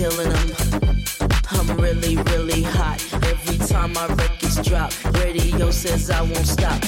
Killing 0.00 0.30
them. 0.30 1.04
I'm 1.50 1.76
really, 1.76 2.16
really 2.16 2.62
hot. 2.62 2.98
Every 3.32 3.58
time 3.66 3.92
my 3.92 4.06
records 4.06 4.56
drop, 4.66 4.92
radio 5.16 5.70
says 5.70 6.10
I 6.10 6.22
won't 6.22 6.46
stop, 6.46 6.80